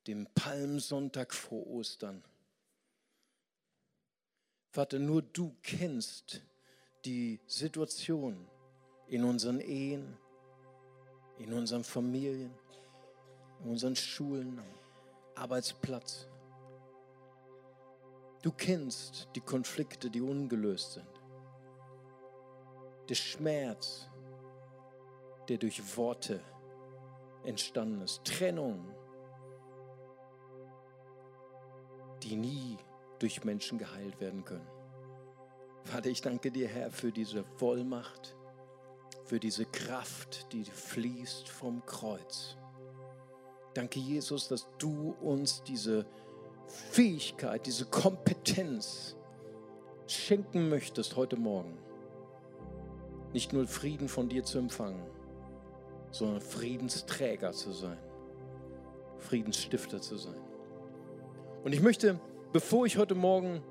den 0.07 0.27
Palmsonntag 0.35 1.35
vor 1.35 1.67
Ostern. 1.67 2.25
Vater, 4.71 4.99
nur 4.99 5.21
du 5.21 5.55
kennst 5.63 6.41
die 7.05 7.39
Situation 7.47 8.49
in 9.09 9.25
unseren 9.25 9.61
Ehen, 9.61 10.17
in 11.37 11.53
unseren 11.53 11.85
Familien, 11.85 12.55
in 13.63 13.73
unseren 13.73 13.95
Schulen, 13.95 14.59
Arbeitsplatz. 15.35 16.29
Du 18.41 18.51
kennst 18.51 19.29
die 19.37 19.43
Konflikte, 19.43 20.09
die 20.09 20.23
ungelöst 20.23 20.95
sind. 20.95 21.21
Der 23.11 23.17
Schmerz, 23.17 24.09
der 25.49 25.59
durch 25.59 25.97
Worte 25.97 26.41
entstanden 27.45 28.03
ist. 28.03 28.25
Trennung, 28.25 28.85
die 32.23 32.37
nie 32.37 32.77
durch 33.19 33.45
Menschen 33.45 33.79
geheilt 33.79 34.21
werden 34.21 34.45
können. 34.45 34.67
Vater, 35.85 36.11
ich 36.11 36.21
danke 36.21 36.51
dir, 36.51 36.69
Herr, 36.69 36.91
für 36.91 37.11
diese 37.11 37.45
Vollmacht, 37.45 38.37
für 39.25 39.41
diese 39.41 39.65
Kraft, 39.65 40.53
die 40.53 40.65
fließt 40.65 41.49
vom 41.49 41.85
Kreuz. 41.87 42.57
Danke, 43.75 43.99
Jesus, 43.99 44.49
dass 44.49 44.67
du 44.79 45.17
uns 45.21 45.63
diese 45.63 46.07
Fähigkeit, 46.67 47.67
diese 47.67 47.87
Kompetenz 47.87 49.17
schenken 50.07 50.69
möchtest 50.69 51.17
heute 51.17 51.37
Morgen. 51.37 51.79
Nicht 53.33 53.53
nur 53.53 53.67
Frieden 53.67 54.09
von 54.09 54.29
dir 54.29 54.45
zu 54.45 54.59
empfangen, 54.59 55.03
sondern 56.13 56.41
Friedensträger 56.41 57.53
zu 57.53 57.73
sein, 57.73 57.99
Friedensstifter 59.19 60.01
zu 60.01 60.17
sein. 60.17 60.41
Und 61.65 61.73
ich 61.73 61.81
möchte, 61.81 62.21
bevor 62.53 62.87
ich 62.87 62.99
heute 62.99 63.15
Morgen 63.15 63.63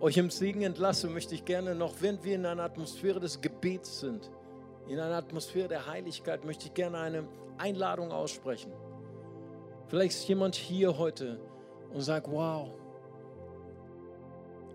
euch 0.00 0.16
im 0.16 0.30
Segen 0.30 0.62
entlasse, 0.62 1.08
möchte 1.08 1.34
ich 1.34 1.44
gerne 1.44 1.74
noch, 1.74 1.94
während 2.00 2.22
wir 2.22 2.36
in 2.36 2.46
einer 2.46 2.62
Atmosphäre 2.62 3.18
des 3.18 3.40
Gebets 3.40 4.00
sind, 4.00 4.30
in 4.86 5.00
einer 5.00 5.16
Atmosphäre 5.16 5.68
der 5.68 5.86
Heiligkeit, 5.86 6.44
möchte 6.44 6.66
ich 6.66 6.74
gerne 6.74 6.98
eine 6.98 7.24
Einladung 7.58 8.12
aussprechen. 8.12 8.72
Vielleicht 9.88 10.14
ist 10.14 10.28
jemand 10.28 10.54
hier 10.54 10.96
heute 10.98 11.40
und 11.92 12.02
sagt, 12.02 12.30
wow, 12.30 12.70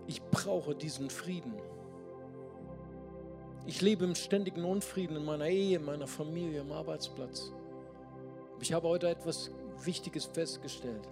ich 0.06 0.22
brauche 0.22 0.74
diesen 0.74 1.08
Frieden. 1.08 1.54
Ich 3.66 3.80
lebe 3.80 4.04
im 4.04 4.14
ständigen 4.14 4.64
Unfrieden 4.64 5.16
in 5.16 5.24
meiner 5.24 5.46
Ehe, 5.46 5.78
in 5.78 5.84
meiner 5.84 6.06
Familie, 6.06 6.60
am 6.60 6.72
Arbeitsplatz. 6.72 7.50
Ich 8.60 8.72
habe 8.72 8.88
heute 8.88 9.08
etwas 9.08 9.50
Wichtiges 9.82 10.26
festgestellt. 10.26 11.08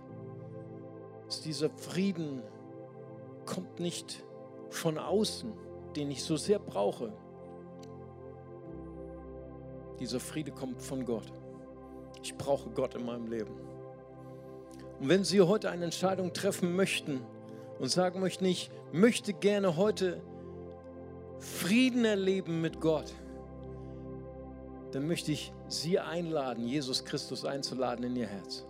Dass 1.26 1.40
dieser 1.40 1.70
Frieden 1.70 2.42
kommt 3.46 3.80
nicht 3.80 4.22
von 4.68 4.98
außen, 4.98 5.52
den 5.96 6.10
ich 6.10 6.22
so 6.22 6.36
sehr 6.36 6.58
brauche. 6.58 7.12
Dieser 9.98 10.20
Friede 10.20 10.52
kommt 10.52 10.82
von 10.82 11.06
Gott. 11.06 11.32
Ich 12.22 12.36
brauche 12.36 12.68
Gott 12.70 12.94
in 12.94 13.06
meinem 13.06 13.28
Leben. 13.28 13.54
Und 15.00 15.08
wenn 15.08 15.24
Sie 15.24 15.40
heute 15.40 15.70
eine 15.70 15.84
Entscheidung 15.84 16.34
treffen 16.34 16.76
möchten 16.76 17.22
und 17.78 17.88
sagen 17.88 18.20
möchten, 18.20 18.44
ich 18.44 18.70
möchte 18.92 19.32
gerne 19.32 19.76
heute 19.76 20.20
Frieden 21.42 22.04
erleben 22.04 22.60
mit 22.60 22.80
Gott, 22.80 23.12
dann 24.92 25.08
möchte 25.08 25.32
ich 25.32 25.52
Sie 25.66 25.98
einladen, 25.98 26.68
Jesus 26.68 27.04
Christus 27.04 27.44
einzuladen 27.44 28.04
in 28.04 28.14
Ihr 28.14 28.28
Herz. 28.28 28.64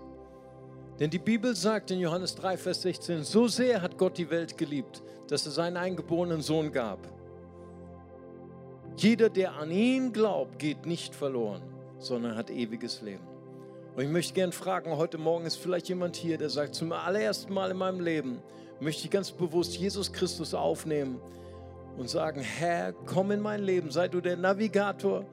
Denn 0.98 1.10
die 1.10 1.18
Bibel 1.18 1.54
sagt 1.54 1.90
in 1.90 2.00
Johannes 2.00 2.34
3, 2.34 2.56
Vers 2.56 2.80
16, 2.82 3.24
so 3.24 3.46
sehr 3.46 3.82
hat 3.82 3.98
Gott 3.98 4.16
die 4.16 4.30
Welt 4.30 4.56
geliebt, 4.56 5.02
dass 5.28 5.44
er 5.44 5.52
seinen 5.52 5.76
eingeborenen 5.76 6.40
Sohn 6.40 6.72
gab. 6.72 6.98
Jeder, 8.96 9.28
der 9.28 9.54
an 9.56 9.70
ihn 9.70 10.10
glaubt, 10.14 10.58
geht 10.58 10.86
nicht 10.86 11.14
verloren, 11.14 11.60
sondern 11.98 12.36
hat 12.36 12.48
ewiges 12.48 13.02
Leben. 13.02 13.26
Und 13.94 14.02
ich 14.02 14.10
möchte 14.10 14.32
gerne 14.32 14.52
fragen, 14.52 14.96
heute 14.96 15.18
Morgen 15.18 15.44
ist 15.44 15.56
vielleicht 15.56 15.90
jemand 15.90 16.16
hier, 16.16 16.38
der 16.38 16.48
sagt, 16.48 16.74
zum 16.74 16.92
allerersten 16.92 17.52
Mal 17.52 17.70
in 17.70 17.76
meinem 17.76 18.00
Leben 18.00 18.38
möchte 18.80 19.04
ich 19.04 19.10
ganz 19.10 19.30
bewusst 19.30 19.76
Jesus 19.76 20.10
Christus 20.10 20.54
aufnehmen 20.54 21.20
und 21.96 22.08
sagen, 22.08 22.40
Herr, 22.40 22.92
komm 22.92 23.30
in 23.30 23.40
mein 23.40 23.62
Leben, 23.62 23.90
sei 23.90 24.08
du 24.08 24.20
der 24.20 24.36
Navigator, 24.36 25.24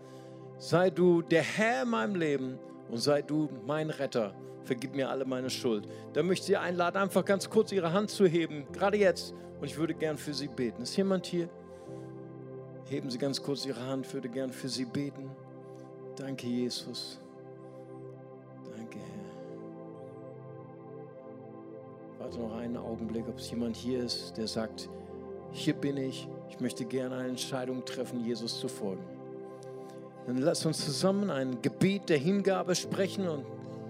sei 0.57 0.89
du 0.89 1.21
der 1.21 1.41
Herr 1.41 1.83
in 1.83 1.89
meinem 1.89 2.15
Leben 2.15 2.59
und 2.89 2.97
sei 2.97 3.21
du 3.21 3.49
mein 3.65 3.89
Retter. 3.89 4.33
Vergib 4.63 4.95
mir 4.95 5.09
alle 5.09 5.25
meine 5.25 5.49
Schuld. 5.49 5.87
Da 6.13 6.21
möchte 6.21 6.43
ich 6.43 6.47
Sie 6.47 6.57
einladen, 6.57 6.97
einfach 6.97 7.25
ganz 7.25 7.49
kurz 7.49 7.71
Ihre 7.71 7.93
Hand 7.93 8.09
zu 8.09 8.25
heben, 8.25 8.67
gerade 8.71 8.97
jetzt. 8.97 9.33
Und 9.59 9.65
ich 9.65 9.77
würde 9.77 9.93
gern 9.93 10.17
für 10.17 10.33
Sie 10.33 10.47
beten. 10.47 10.83
Ist 10.83 10.95
jemand 10.95 11.25
hier? 11.25 11.49
Heben 12.85 13.09
Sie 13.09 13.17
ganz 13.17 13.41
kurz 13.41 13.65
Ihre 13.65 13.85
Hand, 13.85 14.05
ich 14.05 14.13
würde 14.13 14.29
gern 14.29 14.51
für 14.51 14.69
Sie 14.69 14.85
beten. 14.85 15.29
Danke, 16.15 16.47
Jesus. 16.47 17.19
Danke, 18.75 18.99
Herr. 18.99 19.29
Warte 22.19 22.39
noch 22.39 22.55
einen 22.57 22.77
Augenblick, 22.77 23.27
ob 23.27 23.37
es 23.37 23.49
jemand 23.49 23.75
hier 23.75 24.03
ist, 24.03 24.35
der 24.37 24.47
sagt, 24.47 24.89
hier 25.51 25.73
bin 25.73 25.97
ich, 25.97 26.27
ich 26.49 26.59
möchte 26.59 26.85
gerne 26.85 27.15
eine 27.15 27.29
Entscheidung 27.29 27.85
treffen, 27.85 28.25
Jesus 28.25 28.59
zu 28.59 28.67
folgen. 28.67 29.03
Dann 30.27 30.37
lass 30.37 30.65
uns 30.65 30.83
zusammen 30.83 31.29
ein 31.29 31.61
Gebet 31.61 32.09
der 32.09 32.17
Hingabe 32.17 32.75
sprechen 32.75 33.27
und 33.27 33.45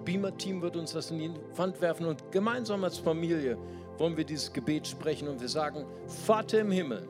Beamer-Team 0.06 0.62
wird 0.62 0.76
uns 0.76 0.94
das 0.94 1.12
in 1.12 1.20
die 1.20 1.32
Wand 1.56 1.82
werfen 1.82 2.06
und 2.06 2.32
gemeinsam 2.32 2.84
als 2.84 2.98
Familie 2.98 3.58
wollen 3.98 4.16
wir 4.16 4.24
dieses 4.24 4.52
Gebet 4.54 4.88
sprechen 4.88 5.28
und 5.28 5.42
wir 5.42 5.50
sagen, 5.50 5.86
Vater 6.08 6.62
im 6.62 6.72
Himmel, 6.72 7.08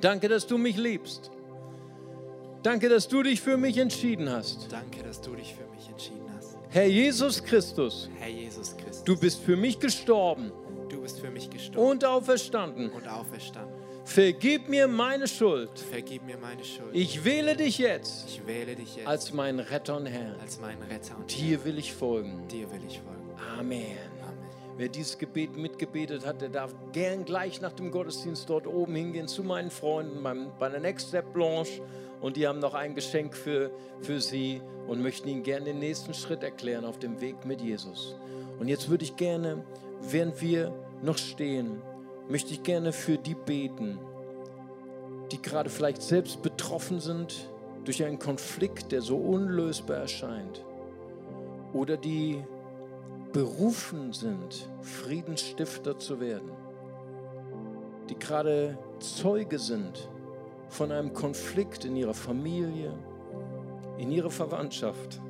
danke, 0.00 0.28
dass 0.28 0.46
du 0.46 0.56
mich 0.56 0.76
liebst. 0.76 1.30
Danke, 2.62 2.88
dass 2.88 3.08
du 3.08 3.22
dich 3.22 3.40
für 3.40 3.56
mich 3.56 3.76
entschieden 3.76 4.30
hast. 4.30 4.70
Danke, 4.70 5.02
dass 5.02 5.20
du 5.20 5.34
dich 5.34 5.54
für 5.54 5.66
mich 5.74 5.88
entschieden 5.88 6.30
hast. 6.36 6.56
Herr 6.70 6.86
Jesus 6.86 7.42
Christus, 7.42 8.08
Herr 8.18 8.28
Jesus 8.28 8.76
Christus, 8.76 9.04
du 9.04 9.18
bist 9.18 9.40
für 9.40 9.56
mich 9.56 9.78
gestorben 9.78 10.52
du 10.92 11.00
bist 11.00 11.20
für 11.20 11.30
mich 11.30 11.50
gestorben 11.50 11.90
und 11.90 12.04
auferstanden. 12.04 12.90
und 12.90 13.08
auferstanden. 13.08 13.74
Vergib 14.04 14.68
mir 14.68 14.88
meine 14.88 15.28
Schuld. 15.28 15.78
Vergib 15.78 16.24
mir 16.24 16.36
meine 16.36 16.64
Schuld. 16.64 16.90
Ich 16.92 17.24
wähle 17.24 17.56
dich 17.56 17.78
jetzt 17.78 18.26
Ich 18.28 18.46
wähle 18.46 18.74
dich 18.74 18.96
jetzt 18.96 19.06
als 19.06 19.32
meinen 19.32 19.60
Retter 19.60 19.96
und 19.96 20.06
Herr. 20.06 20.36
als 20.40 20.60
meinen 20.60 20.82
Retter 20.82 21.16
und 21.16 21.36
Dir 21.36 21.64
will 21.64 21.78
ich 21.78 21.92
folgen. 21.92 22.38
Herr. 22.40 22.48
Dir 22.48 22.72
will 22.72 22.80
ich 22.86 23.00
folgen. 23.00 23.30
Amen. 23.58 24.12
Wer 24.76 24.88
dieses 24.88 25.18
Gebet 25.18 25.56
mitgebetet 25.56 26.26
hat, 26.26 26.40
der 26.40 26.48
darf 26.48 26.74
gern 26.92 27.24
gleich 27.24 27.60
nach 27.60 27.72
dem 27.72 27.90
Gottesdienst 27.90 28.48
dort 28.48 28.66
oben 28.66 28.94
hingehen 28.94 29.28
zu 29.28 29.44
meinen 29.44 29.70
Freunden 29.70 30.22
beim, 30.22 30.50
bei 30.58 30.68
der 30.70 30.80
Next 30.80 31.08
Step 31.08 31.32
Blanche 31.34 31.82
und 32.22 32.36
die 32.36 32.46
haben 32.46 32.58
noch 32.58 32.72
ein 32.72 32.94
Geschenk 32.94 33.36
für, 33.36 33.70
für 34.00 34.20
sie 34.20 34.62
und 34.88 35.02
möchten 35.02 35.28
ihnen 35.28 35.42
gerne 35.42 35.66
den 35.66 35.78
nächsten 35.78 36.14
Schritt 36.14 36.42
erklären 36.42 36.84
auf 36.86 36.98
dem 36.98 37.20
Weg 37.20 37.44
mit 37.44 37.60
Jesus. 37.60 38.16
Und 38.58 38.68
jetzt 38.68 38.88
würde 38.88 39.04
ich 39.04 39.16
gerne, 39.16 39.62
während 40.00 40.40
wir 40.40 40.72
noch 41.02 41.18
stehen, 41.18 41.82
möchte 42.28 42.52
ich 42.52 42.62
gerne 42.62 42.92
für 42.92 43.18
die 43.18 43.34
beten, 43.34 43.98
die 45.30 45.40
gerade 45.40 45.70
vielleicht 45.70 46.02
selbst 46.02 46.42
betroffen 46.42 47.00
sind 47.00 47.48
durch 47.84 48.04
einen 48.04 48.18
Konflikt, 48.18 48.92
der 48.92 49.02
so 49.02 49.16
unlösbar 49.16 49.98
erscheint. 49.98 50.64
Oder 51.72 51.96
die 51.96 52.42
berufen 53.32 54.12
sind, 54.12 54.70
Friedensstifter 54.82 55.98
zu 55.98 56.20
werden. 56.20 56.50
Die 58.08 58.18
gerade 58.18 58.78
Zeuge 58.98 59.58
sind 59.58 60.08
von 60.68 60.92
einem 60.92 61.12
Konflikt 61.12 61.84
in 61.84 61.96
ihrer 61.96 62.14
Familie, 62.14 62.92
in 63.98 64.10
ihrer 64.10 64.30
Verwandtschaft. 64.30 65.20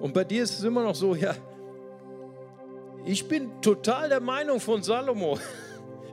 Und 0.00 0.14
bei 0.14 0.24
dir 0.24 0.42
ist 0.42 0.58
es 0.58 0.64
immer 0.64 0.82
noch 0.82 0.94
so, 0.94 1.14
ja, 1.14 1.34
ich 3.04 3.28
bin 3.28 3.60
total 3.62 4.08
der 4.08 4.20
Meinung 4.20 4.60
von 4.60 4.82
Salomo. 4.82 5.38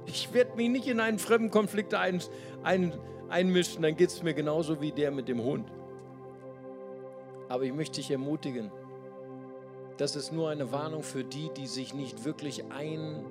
Ich 0.09 0.31
werde 0.31 0.55
mich 0.55 0.69
nicht 0.69 0.87
in 0.87 1.01
einen 1.01 1.19
fremden 1.19 1.51
Konflikt 1.51 1.93
ein, 1.93 2.21
ein, 2.63 2.93
einmischen, 3.27 3.81
dann 3.81 3.97
geht 3.97 4.09
es 4.09 4.23
mir 4.23 4.33
genauso 4.33 4.79
wie 4.79 4.93
der 4.93 5.11
mit 5.11 5.27
dem 5.27 5.43
Hund. 5.43 5.69
Aber 7.49 7.63
ich 7.63 7.73
möchte 7.73 7.97
dich 7.97 8.09
ermutigen, 8.09 8.71
das 9.97 10.15
ist 10.15 10.31
nur 10.31 10.49
eine 10.49 10.71
Warnung 10.71 11.03
für 11.03 11.25
die, 11.25 11.49
die 11.57 11.67
sich 11.67 11.93
nicht 11.93 12.23
wirklich 12.23 12.63
einfühlen, 12.71 13.25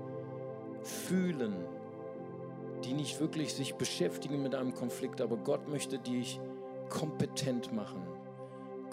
die 2.84 2.92
nicht 2.92 3.20
wirklich 3.20 3.54
sich 3.54 3.76
beschäftigen 3.76 4.42
mit 4.42 4.54
einem 4.54 4.74
Konflikt, 4.74 5.22
aber 5.22 5.38
Gott 5.38 5.68
möchte 5.68 5.98
dich 5.98 6.40
kompetent 6.88 7.72
machen. 7.72 8.02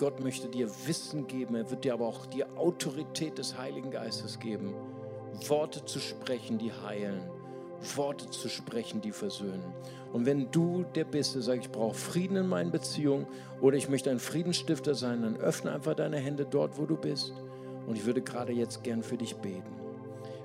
Gott 0.04 0.20
möchte 0.20 0.49
dir 0.49 0.68
Wissen 0.86 1.28
geben, 1.28 1.56
er 1.56 1.72
wird 1.72 1.86
dir 1.86 1.93
aber 1.93 2.06
auch 2.06 2.26
die 2.26 2.43
Autorität 2.43 3.38
des 3.38 3.58
Heiligen 3.58 3.89
Geistes 3.89 4.38
geben, 4.38 4.74
Worte 5.47 5.86
zu 5.86 5.99
sprechen, 5.99 6.58
die 6.58 6.74
heilen, 6.74 7.22
Worte 7.95 8.30
zu 8.30 8.49
sprechen, 8.49 8.99
die 8.99 9.14
versöhnen. 9.14 9.64
Und 10.12 10.26
wenn 10.26 10.51
du 10.51 10.84
der 10.93 11.06
bist, 11.06 11.36
der 11.36 11.41
sagt, 11.41 11.64
ich 11.64 11.72
brauche 11.72 11.93
Frieden 11.93 12.36
in 12.36 12.47
meinen 12.47 12.70
Beziehungen 12.70 13.28
oder 13.62 13.78
ich 13.78 13.88
möchte 13.88 14.12
ein 14.12 14.20
Friedensstifter 14.20 14.93
sein, 14.93 15.22
dann 15.22 15.38
öffne 15.38 15.72
einfach 15.72 15.95
deine 15.95 16.18
Hände 16.18 16.45
dort, 16.51 16.78
wo 16.78 16.86
du 16.86 16.97
bist. 16.97 17.32
Und 17.88 17.95
ich 17.95 18.06
würde 18.06 18.22
gerade 18.22 18.51
jetzt 18.51 18.84
gern 18.84 19.04
für 19.04 19.16
dich 19.16 19.38
beten. 19.38 19.74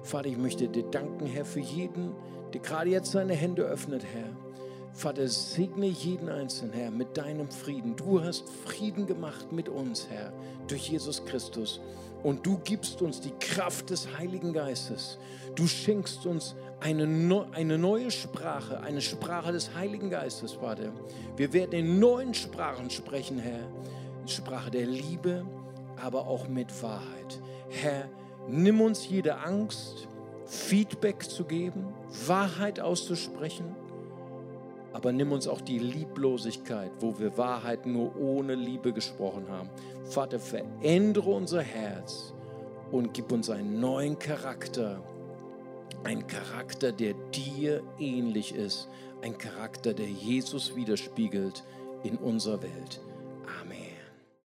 Vater, 0.04 0.28
ich 0.28 0.38
möchte 0.38 0.68
dir 0.68 0.84
danken, 0.84 1.26
Herr, 1.26 1.44
für 1.44 1.58
jeden, 1.58 2.12
der 2.54 2.60
gerade 2.60 2.90
jetzt 2.90 3.10
seine 3.10 3.34
Hände 3.34 3.62
öffnet, 3.62 4.04
Herr. 4.04 4.30
Vater, 4.98 5.28
segne 5.28 5.86
jeden 5.86 6.28
Einzelnen, 6.28 6.72
Herr, 6.72 6.90
mit 6.90 7.16
deinem 7.16 7.48
Frieden. 7.48 7.94
Du 7.94 8.20
hast 8.20 8.48
Frieden 8.66 9.06
gemacht 9.06 9.52
mit 9.52 9.68
uns, 9.68 10.08
Herr, 10.10 10.32
durch 10.66 10.88
Jesus 10.88 11.24
Christus. 11.24 11.80
Und 12.24 12.44
du 12.44 12.58
gibst 12.64 13.00
uns 13.00 13.20
die 13.20 13.30
Kraft 13.38 13.90
des 13.90 14.18
Heiligen 14.18 14.52
Geistes. 14.52 15.16
Du 15.54 15.68
schenkst 15.68 16.26
uns 16.26 16.56
eine, 16.80 17.46
eine 17.52 17.78
neue 17.78 18.10
Sprache, 18.10 18.80
eine 18.80 19.00
Sprache 19.00 19.52
des 19.52 19.72
Heiligen 19.72 20.10
Geistes, 20.10 20.54
Vater. 20.54 20.90
Wir 21.36 21.52
werden 21.52 21.74
in 21.74 22.00
neuen 22.00 22.34
Sprachen 22.34 22.90
sprechen, 22.90 23.38
Herr. 23.38 23.68
Sprache 24.26 24.72
der 24.72 24.86
Liebe, 24.86 25.46
aber 26.02 26.26
auch 26.26 26.48
mit 26.48 26.82
Wahrheit. 26.82 27.40
Herr, 27.68 28.08
nimm 28.48 28.80
uns 28.80 29.08
jede 29.08 29.38
Angst, 29.38 30.08
Feedback 30.44 31.22
zu 31.22 31.44
geben, 31.44 31.86
Wahrheit 32.26 32.80
auszusprechen 32.80 33.76
aber 34.92 35.12
nimm 35.12 35.32
uns 35.32 35.46
auch 35.46 35.60
die 35.60 35.78
Lieblosigkeit, 35.78 36.90
wo 37.00 37.18
wir 37.18 37.36
Wahrheit 37.36 37.86
nur 37.86 38.16
ohne 38.16 38.54
Liebe 38.54 38.92
gesprochen 38.92 39.46
haben. 39.48 39.68
Vater, 40.04 40.38
verändere 40.38 41.30
unser 41.30 41.62
Herz 41.62 42.32
und 42.90 43.12
gib 43.12 43.30
uns 43.32 43.50
einen 43.50 43.80
neuen 43.80 44.18
Charakter. 44.18 45.02
Ein 46.04 46.26
Charakter, 46.26 46.92
der 46.92 47.14
dir 47.32 47.82
ähnlich 47.98 48.54
ist. 48.54 48.88
Ein 49.22 49.36
Charakter, 49.36 49.92
der 49.92 50.08
Jesus 50.08 50.76
widerspiegelt 50.76 51.64
in 52.04 52.16
unserer 52.16 52.62
Welt. 52.62 53.00
Amen. 53.62 53.87